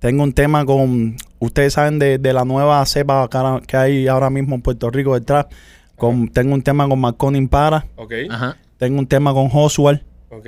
[0.00, 3.28] Tengo un tema con, ustedes saben de, de la nueva cepa
[3.66, 5.50] que hay ahora mismo en Puerto Rico del trap.
[5.96, 8.56] Con, tengo un tema con Marconi Impara, Ok, Ajá.
[8.76, 10.46] tengo un tema con Josual, ok.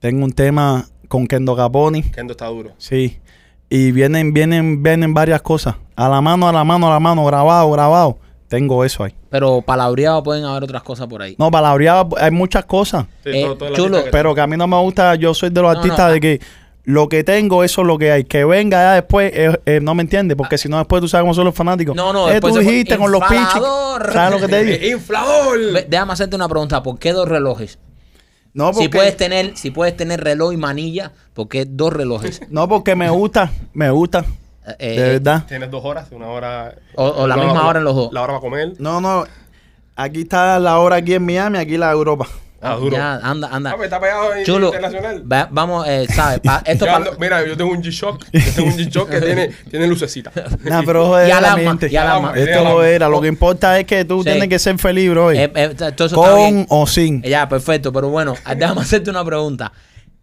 [0.00, 2.72] tengo un tema con Kendo Caponi, Kendo está duro.
[2.78, 3.18] sí.
[3.72, 5.76] Y vienen, vienen, vienen varias cosas.
[5.94, 8.18] A la mano, a la mano, a la mano, grabado, grabado.
[8.48, 9.14] Tengo eso ahí.
[9.30, 11.36] Pero palabreado pueden haber otras cosas por ahí.
[11.38, 13.06] No, palabreado, hay muchas cosas.
[13.22, 15.62] Sí, Eh, todo- chulo, que- Pero que a mí no me gusta, yo soy de
[15.62, 16.40] los No, artistas no, de que
[16.90, 18.24] lo que tengo, eso es lo que hay.
[18.24, 21.22] Que venga ya después, eh, eh, no me entiendes, porque si no después tú sabes
[21.22, 21.94] cómo son los fanáticos.
[21.96, 23.36] No, no, Eh, después tú dijiste con los pichos.
[23.56, 24.12] inflador.
[24.12, 24.76] ¿Sabes lo que te digo?
[24.80, 25.58] ¡Eh, ¡Inflador!
[25.88, 26.82] Déjame hacerte una pregunta.
[26.82, 27.78] ¿Por qué dos relojes?
[28.52, 32.40] No Si porque, puedes tener, si puedes tener reloj y manilla, ¿por qué dos relojes?
[32.50, 34.24] no porque me gusta, me gusta,
[34.78, 35.44] Eh, de verdad.
[35.46, 36.74] Tienes dos horas, una hora.
[36.96, 38.12] O- o la misma hora en los dos.
[38.12, 38.72] La hora para comer.
[38.78, 39.24] No, no,
[39.96, 42.26] aquí está la hora aquí en Miami, aquí la Europa.
[42.62, 42.94] Ah, duro.
[42.96, 43.70] Ya, anda, anda.
[43.70, 45.32] Ah, pues está pegado en Chulo, internacional.
[45.32, 46.40] va- vamos, eh, ¿sabes?
[46.40, 48.26] Pa- esto Yo pa- ando- mira, yo tengo un G-Shock.
[48.32, 50.30] Yo tengo un G-Shock que tiene, tiene lucecita.
[50.64, 51.88] Nah, pero joder, Y la alarma, mente.
[51.90, 52.32] y alarma.
[52.36, 54.30] Esto lo era, lo que importa es que tú Sí.
[54.30, 55.32] tienes que ser feliz, bro.
[55.32, 56.64] eh, eh, todo eso está bien.
[56.66, 57.22] con o sin.
[57.22, 57.92] Ya, perfecto.
[57.92, 59.72] Pero bueno, déjame hacerte una pregunta.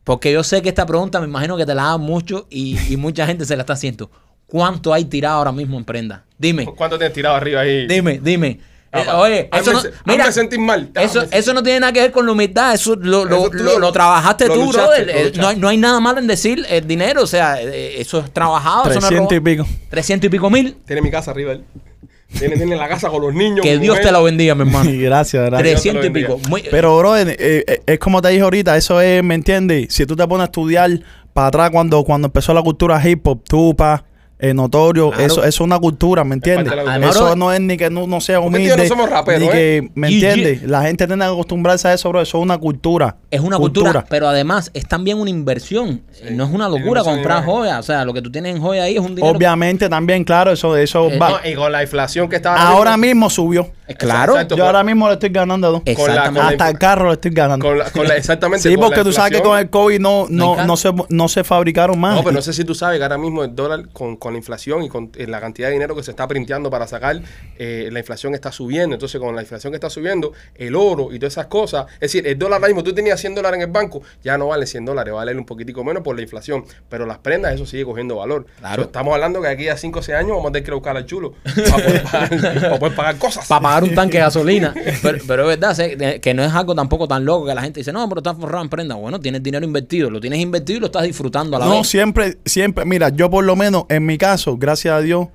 [0.03, 2.97] Porque yo sé que esta pregunta me imagino que te la dan mucho y, y
[2.97, 4.09] mucha gente se la está haciendo.
[4.45, 6.23] ¿Cuánto hay tirado ahora mismo en prenda?
[6.38, 7.88] Dime, ¿Cuánto tienes tirado arriba ahí?
[7.88, 8.59] dime, dime.
[8.91, 10.89] Ah, Eh, oye, eso no, mira, sentir mal.
[10.95, 13.57] eso, eso no tiene nada que ver con la humildad, eso lo, lo, Eso tú
[13.57, 15.07] lo- lo- lo trabajaste lo tú, luchaste, brother.
[15.07, 17.99] lo Eh, no, hay- no hay nada malo en decir el dinero, o sea, eh,
[17.99, 19.65] eso es trabajado, eso no es 300 y pico.
[19.89, 20.77] 300 y pico mil.
[20.85, 21.63] Tiene mi casa arriba él.
[22.38, 23.61] Tiene, tiene la casa con los niños.
[23.61, 24.05] Que Dios mujer.
[24.05, 24.89] te lo bendiga, mi hermano.
[24.93, 25.81] Gracias, gracias.
[25.81, 26.39] 300 y pico.
[26.49, 29.93] Muy- Pero, bro, eh, eh, es como te dije ahorita, eso es, ¿me entiendes?
[29.93, 30.89] Si tú te pones a estudiar
[31.33, 34.03] para atrás cuando, cuando empezó la cultura hip hop, tupa,
[34.39, 35.25] eh, notorio, Claro.
[35.25, 36.71] eso, eso es una cultura, ¿me entiendes?
[36.71, 37.09] cultura.
[37.09, 38.67] Eso no es ni que no, no sea humilde.
[38.69, 39.51] yo no somos raperos, ni ¿eh?
[39.51, 40.63] que, ¿me entiendes?
[40.63, 42.21] La gente tiene que acostumbrarse a eso, bro.
[42.21, 43.17] Eso es una cultura.
[43.30, 46.01] Es una cultura, pero además es también una inversión.
[46.11, 46.25] Sí.
[46.32, 47.80] No es una locura comprar joyas.
[47.80, 49.36] O sea, lo que tú tienes en joya ahí es un dinero.
[49.36, 51.30] Obviamente también, claro, eso, eso Eh, va.
[51.30, 53.69] No, y con la inflación que está ahora mismo subió.
[53.97, 54.34] Claro.
[54.34, 54.55] Exacto.
[54.57, 55.80] Yo ahora mismo le estoy ganando dos.
[55.82, 56.41] Con la- Exactamente.
[56.53, 57.65] Hasta el carro le estoy ganando.
[57.65, 58.67] Con la- con la- exactamente.
[58.67, 61.28] sí, con la porque tú sabes que con el COVID no, No no, se, no
[61.30, 62.15] se fabricaron más.
[62.15, 64.38] No, pero no sé si tú sabes que ahora mismo el dólar, con, con la
[64.39, 67.21] inflación y con eh, la cantidad de dinero que se está printeando para sacar,
[67.57, 68.95] eh, la inflación está subiendo.
[68.95, 71.86] Entonces, con la inflación que está subiendo, el oro y todas esas cosas.
[71.95, 74.47] Es decir, el dólar ahora mismo, tú tenías 100 dólares en el banco, ya no
[74.47, 76.63] vale 100 dólares, vale un poquitico menos por la inflación.
[76.89, 78.45] Pero las prendas, eso sigue cogiendo valor.
[78.59, 78.84] Claro.
[78.84, 80.95] So, estamos hablando que aquí a 5 o 6 años vamos a tener que buscar
[80.97, 82.30] al chulo para poder pagar,
[82.61, 83.47] para poder pagar cosas.
[83.47, 84.74] Para pagar un tanque de gasolina.
[85.01, 87.61] Pero, pero es verdad sé, de- que no es algo tampoco tan loco que la
[87.61, 88.95] gente dice, no, pero estás forrado en prenda.
[88.95, 90.09] Bueno, tienes dinero invertido.
[90.09, 91.88] Lo tienes invertido y lo estás disfrutando a la No, vez.
[91.88, 95.28] siempre, siempre, mira, yo por lo menos en mi caso, gracias a Dios,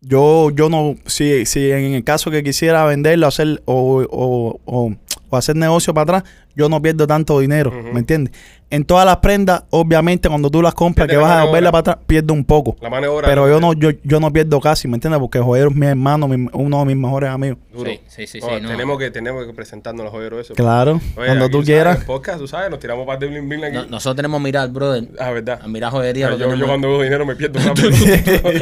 [0.00, 4.94] yo, yo no, si, si en el caso que quisiera venderlo, hacer o, o, o-
[5.30, 7.72] o hacer negocio para atrás, yo no pierdo tanto dinero.
[7.92, 8.34] ¿me entiendes?
[8.70, 11.70] En todas las prendas, obviamente, cuando tú las compras, Pierde que vas a maniobra.
[11.72, 12.76] para atrás, pierdo un poco.
[12.82, 13.26] La mano de obra.
[13.26, 15.18] Pero yo no, yo, yo no pierdo casi, ¿me entiendes?
[15.20, 17.56] Porque Joyero es mi hermano, mi- uno de mis mejores amigos.
[17.72, 17.88] Duro.
[17.90, 18.68] Sí, sí, sí, sí, no.
[18.68, 20.52] Tenemos, que, tenemos que presentarnos los joyeros eso.
[20.54, 22.00] Claro, Oye, cuando tú quieras.
[22.00, 23.74] En podcast, tú sabes, nos tiramos para de bling bling aquí.
[23.74, 25.08] No- nosotros tenemos que mirar, brother.
[25.18, 25.60] Ah, verdad.
[25.62, 26.28] A mirar joyería.
[26.28, 27.88] lo yo, yo cuando veo dinero me pierdo rápido.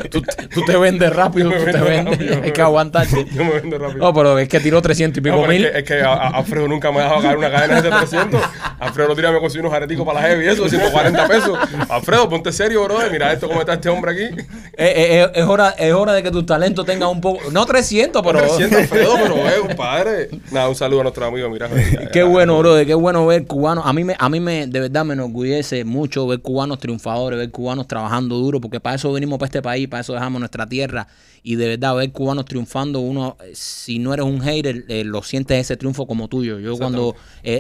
[0.08, 0.22] tú,
[0.54, 2.16] tú te vendes rápido, tú me te vendes.
[2.18, 2.42] rápido.
[2.44, 3.26] Hay que aguantarte.
[3.32, 3.98] yo me vendo rápido.
[4.04, 5.64] No, pero es que tiró 300 y pico No, mil.
[5.64, 7.96] es que, es que a, a- Alfredo nunca me ha dejado caer una cadena de
[7.96, 8.40] 300.
[8.78, 11.58] Alfredo lo tira me consiguió unos areticos para la heavy eso, 140 pesos.
[11.88, 12.98] Alfredo, ponte serio, bro.
[13.10, 14.42] Mira esto, cómo está este hombre aquí.
[14.78, 17.50] Eh, eh, eh, es, hora, es hora de que tu talento tenga un poco.
[17.50, 18.38] No 300, pero.
[18.38, 20.28] 300, Alfredo, pero, eh, compadre.
[20.50, 21.68] Nada, un saludo a nuestro amigo, mira.
[22.12, 23.84] Qué bueno, bro, qué bueno ver cubanos.
[23.86, 27.50] A mí me, a mí me, de verdad me enorgullece mucho ver cubanos triunfadores, ver
[27.50, 31.06] cubanos trabajando duro, porque para eso venimos para este país, para eso dejamos nuestra tierra.
[31.42, 35.76] Y de verdad, ver cubanos triunfando, uno, si no eres un hater, lo sientes ese
[35.76, 36.58] triunfo como tuyo.
[36.58, 37.14] Yo cuando,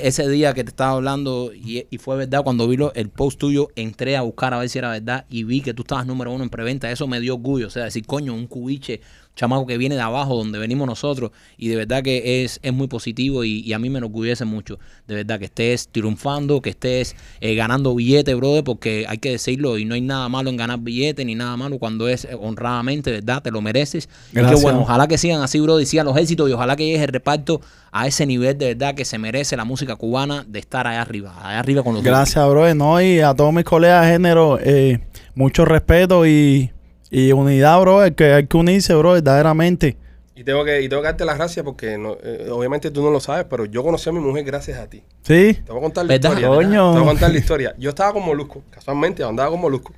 [0.06, 3.68] ese día que te estaba hablando, y, fue verdad, cuando vi lo- el post tuyo,
[3.76, 6.44] entré a buscar a ver si era verdad y vi que tú estabas número uno
[6.44, 6.90] en preventa.
[6.90, 7.66] Eso me dio orgullo.
[7.66, 9.00] O sea, decir, coño, un cubiche
[9.36, 12.88] chamaco que viene de abajo, donde venimos nosotros, y de verdad que es, es muy
[12.88, 17.14] positivo y, y a mí me enorgullece mucho, de verdad que estés triunfando, que estés
[17.40, 20.80] eh, ganando billetes, brother, porque hay que decirlo, y no hay nada malo en ganar
[20.80, 23.42] billetes, ni nada malo cuando es eh, honradamente, ¿verdad?
[23.42, 24.08] Te lo mereces.
[24.32, 24.58] Y Gracias.
[24.58, 27.04] qué bueno, ojalá que sigan así, brother, y sigan los éxitos, y ojalá que llegue
[27.04, 27.60] el reparto
[27.92, 31.34] a ese nivel de verdad que se merece la música cubana de estar allá arriba,
[31.42, 32.74] allá arriba con los Gracias, bro.
[32.74, 35.00] No, y a todos mis colegas de género, eh,
[35.34, 36.70] mucho respeto y,
[37.10, 38.04] y unidad, bro.
[38.04, 39.96] Es que hay que unirse, bro, verdaderamente.
[40.34, 43.10] Y tengo, que, y tengo que darte las gracias porque no, eh, obviamente tú no
[43.10, 45.02] lo sabes, pero yo conocí a mi mujer gracias a ti.
[45.22, 45.54] ¿Sí?
[45.64, 46.30] Te voy a contar la ¿Verdad?
[46.32, 46.48] historia.
[46.48, 46.92] Coño.
[46.92, 47.74] Te voy a contar la historia.
[47.78, 49.94] Yo estaba con Molusco, casualmente andaba con Molusco.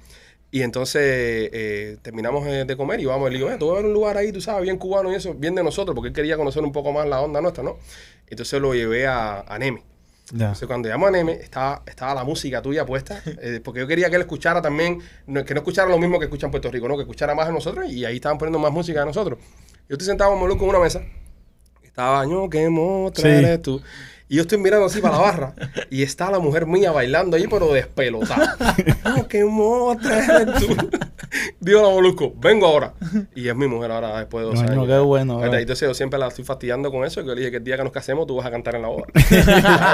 [0.51, 3.77] Y entonces eh, terminamos eh, de comer y vamos, le digo, eh, tú vas a
[3.79, 6.15] ver un lugar ahí, tú sabes, bien cubano y eso, bien de nosotros, porque él
[6.15, 7.77] quería conocer un poco más la onda nuestra, ¿no?
[8.29, 9.83] Entonces lo llevé a, a Neme.
[10.33, 10.47] Ya.
[10.47, 14.11] Entonces cuando llamó a Neme, estaba, estaba la música tuya puesta, eh, porque yo quería
[14.11, 16.87] que él escuchara también, no- que no escuchara lo mismo que escucha en Puerto Rico,
[16.89, 16.97] ¿no?
[16.97, 19.39] Que escuchara más de nosotros y ahí estaban poniendo más música de nosotros.
[19.89, 21.03] Yo estoy sentado con en una mesa,
[21.83, 23.63] estaba, yo que mostra Sí.
[23.63, 23.81] tú.
[24.31, 25.55] Y yo estoy mirando así para la barra
[25.91, 28.57] y está la mujer mía bailando ahí, pero despelotada.
[29.17, 30.91] ¡Oh, qué mostra eres tú!
[31.61, 32.93] Digo a Molusco, vengo ahora.
[33.35, 34.87] Y es mi mujer ahora después de dos Coño, años.
[34.87, 35.45] qué bueno.
[35.45, 37.77] Entonces yo siempre la estoy fastidiando con eso, que yo le dije que el día
[37.77, 39.07] que nos casemos tú vas a cantar en la boda.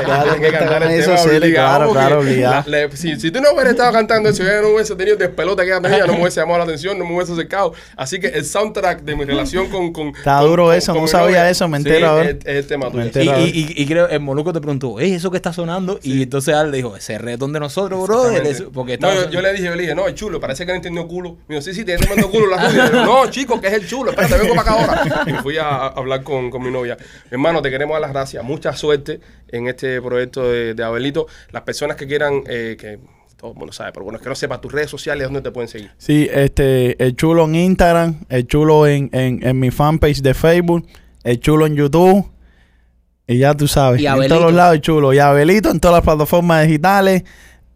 [0.05, 2.65] Claro, Tienes que cantar el eso tema sí, obligado, claro, obligado.
[2.71, 5.69] la- si, si tú no hubieras estado cantando eso, ya no hubiese tenido despelote que
[5.71, 7.73] ella tenía, no me hubiese llamado la atención, no me hubiese acercado.
[7.97, 9.93] Así que el soundtrack de mi relación con...
[9.93, 12.31] con Está con- duro con- eso, con no sabía novia, eso, me sí, entero ahora.
[12.31, 13.05] Es, es el tema tuyo.
[13.15, 15.99] Y, y- y- y creo, el Moluco te preguntó, ¿es eso que está sonando?
[16.03, 18.25] Y entonces él le dijo, ese reggaetón de nosotros, bro.
[18.73, 20.73] Porque no, estaba yo, yo le dije, yo le dije, no, el chulo, parece que
[20.73, 21.37] no entendió culo.
[21.55, 22.87] Me dijo, sí, sí, tiene tremendo culo la rubia.
[22.87, 25.25] Y yo, no, chico, que es el chulo, espérate, vengo para acá ahora.
[25.27, 26.97] Y fui a, a hablar con, con mi novia.
[27.31, 28.43] Mi hermano, te queremos dar las gracias.
[28.43, 31.27] Mucha suerte en este proyecto de, de Abelito.
[31.53, 32.99] Las personas que quieran, eh, que
[33.37, 35.51] todo el mundo sabe, pero bueno, es que no sepa tus redes sociales, ¿dónde te
[35.51, 35.91] pueden seguir?
[35.99, 40.87] Sí, este, el chulo en Instagram, el chulo en, en, en mi fanpage de Facebook,
[41.23, 42.31] el chulo en YouTube.
[43.27, 45.15] Y ya tú sabes, Y en todos los lados el chulo.
[45.15, 47.23] Y Abelito en todas las plataformas digitales.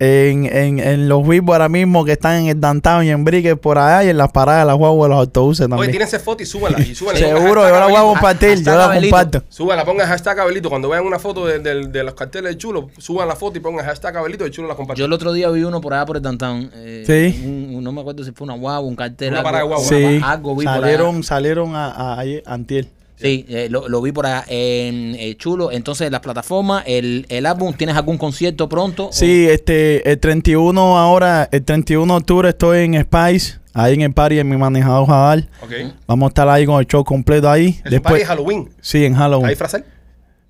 [0.01, 3.57] En, en, en los vivos ahora mismo que están en el downtown y en Brickell
[3.57, 5.91] por allá y en las paradas de las guaguas de los autobuses Oye, también.
[5.91, 6.79] tírense foto y súbanla.
[6.81, 7.19] Y súbanla.
[7.27, 9.43] Seguro, yo la voy a compartir, yo la comparto.
[9.49, 10.69] Súbanla, pongan hashtag Abelito.
[10.69, 13.61] Cuando vean una foto de, de- de los carteles del chulo, suban la foto y
[13.61, 15.01] pongan hashtag Abelito y el chulo la comparte.
[15.01, 16.71] Yo el otro día vi uno por allá por el downtown.
[16.75, 17.45] eh, Sí.
[17.45, 19.31] un- un- no me acuerdo si fue una guagua, un cartel.
[19.31, 19.89] Una algo, parada de guagua.
[19.89, 20.81] Sí, Algo vi por allá.
[20.83, 22.87] salieron, salieron a, a, ayer- antier.
[23.21, 24.45] Sí, eh, lo, lo vi por allá.
[24.49, 25.73] en eh, chulo.
[25.73, 29.11] Entonces, las plataformas, el, el álbum, ¿tienes algún concierto pronto?
[29.13, 34.13] Sí, este, el 31 ahora, el 31 de octubre estoy en Spice, ahí en el
[34.13, 35.49] party en mi manejador Jadal.
[35.63, 35.73] Ok.
[36.07, 37.81] Vamos a estar ahí con el show completo ahí.
[37.91, 38.69] Un party Halloween.
[38.81, 39.49] sí, en Halloween.
[39.49, 39.85] ¿Hay frasal?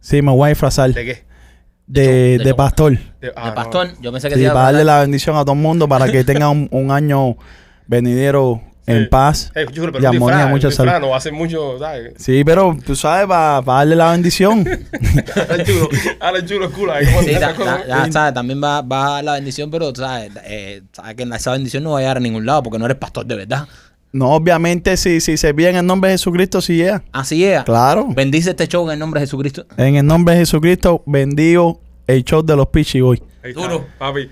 [0.01, 0.93] Sí, me voy a disfrazar.
[0.93, 1.29] ¿De qué?
[1.87, 2.99] de, de pastor.
[3.21, 3.55] De, ah, de no.
[3.55, 5.61] pastor, yo pensé que Sí, te iba a para darle la bendición a todo el
[5.61, 7.37] mundo para que tenga un, un año
[7.87, 9.09] venidero en Sí.
[9.09, 9.53] paz.
[9.55, 10.93] Eh, chulo, pero y armonía, mucha salud.
[11.01, 12.15] no va a hacer mucho, ¿sabes?
[12.19, 14.67] Sí, pero tú sabes, para darle la bendición.
[16.21, 17.23] Ahora el chulo, chulo es culo.
[17.23, 18.35] Sí, ta- ta- ya, ¿sabes?
[18.35, 20.31] También va, va a dar la bendición, pero ¿sabes?
[20.45, 22.99] Eh, sabes que esa bendición no va a llegar a ningún lado porque no eres
[22.99, 23.67] pastor de verdad.
[24.13, 27.03] no, obviamente, si, si se bien en el nombre de Jesucristo, sí llega.
[27.13, 27.63] Así es.
[27.65, 28.07] Claro.
[28.09, 29.67] Bendice este show en el nombre de Jesucristo.
[29.77, 33.23] En el nombre de Jesucristo, bendigo el show de los Pichi Boy.
[33.55, 33.87] Duro.
[33.99, 34.29] papi.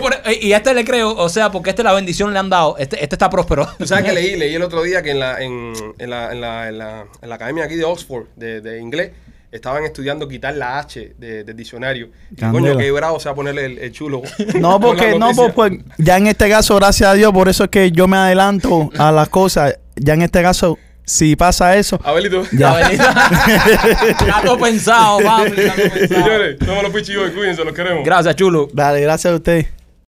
[0.00, 2.48] Por- eh, y a este le creo, o sea, porque este la bendición le han
[2.48, 2.76] dado.
[2.78, 3.66] Este, este está próspero.
[3.78, 4.36] ¿Tú sabes que leí?
[4.38, 7.28] Leí el otro día que en la, en, en la, en la, en la, en
[7.28, 9.10] la academia aquí de Oxford de, de inglés
[9.52, 12.08] estaban estudiando quitar la H de- del diccionario.
[12.30, 14.22] Y coño, qué bravo se va a ponerle el, el chulo.
[14.58, 17.70] No, porque no, pues, pues, ya en este caso, gracias a Dios, por eso es
[17.70, 19.78] que yo me adelanto a las cosas.
[19.96, 22.42] Ya en este caso, si pasa eso, Abelito.
[22.52, 22.90] Ya.
[24.44, 25.50] Todo pensado, papi.
[25.52, 26.08] pensado.
[26.08, 28.04] Señores, somos los pichillos, cuídense, los queremos.
[28.04, 28.68] Gracias, chulo.
[28.72, 29.75] dale, gracias a ustedes.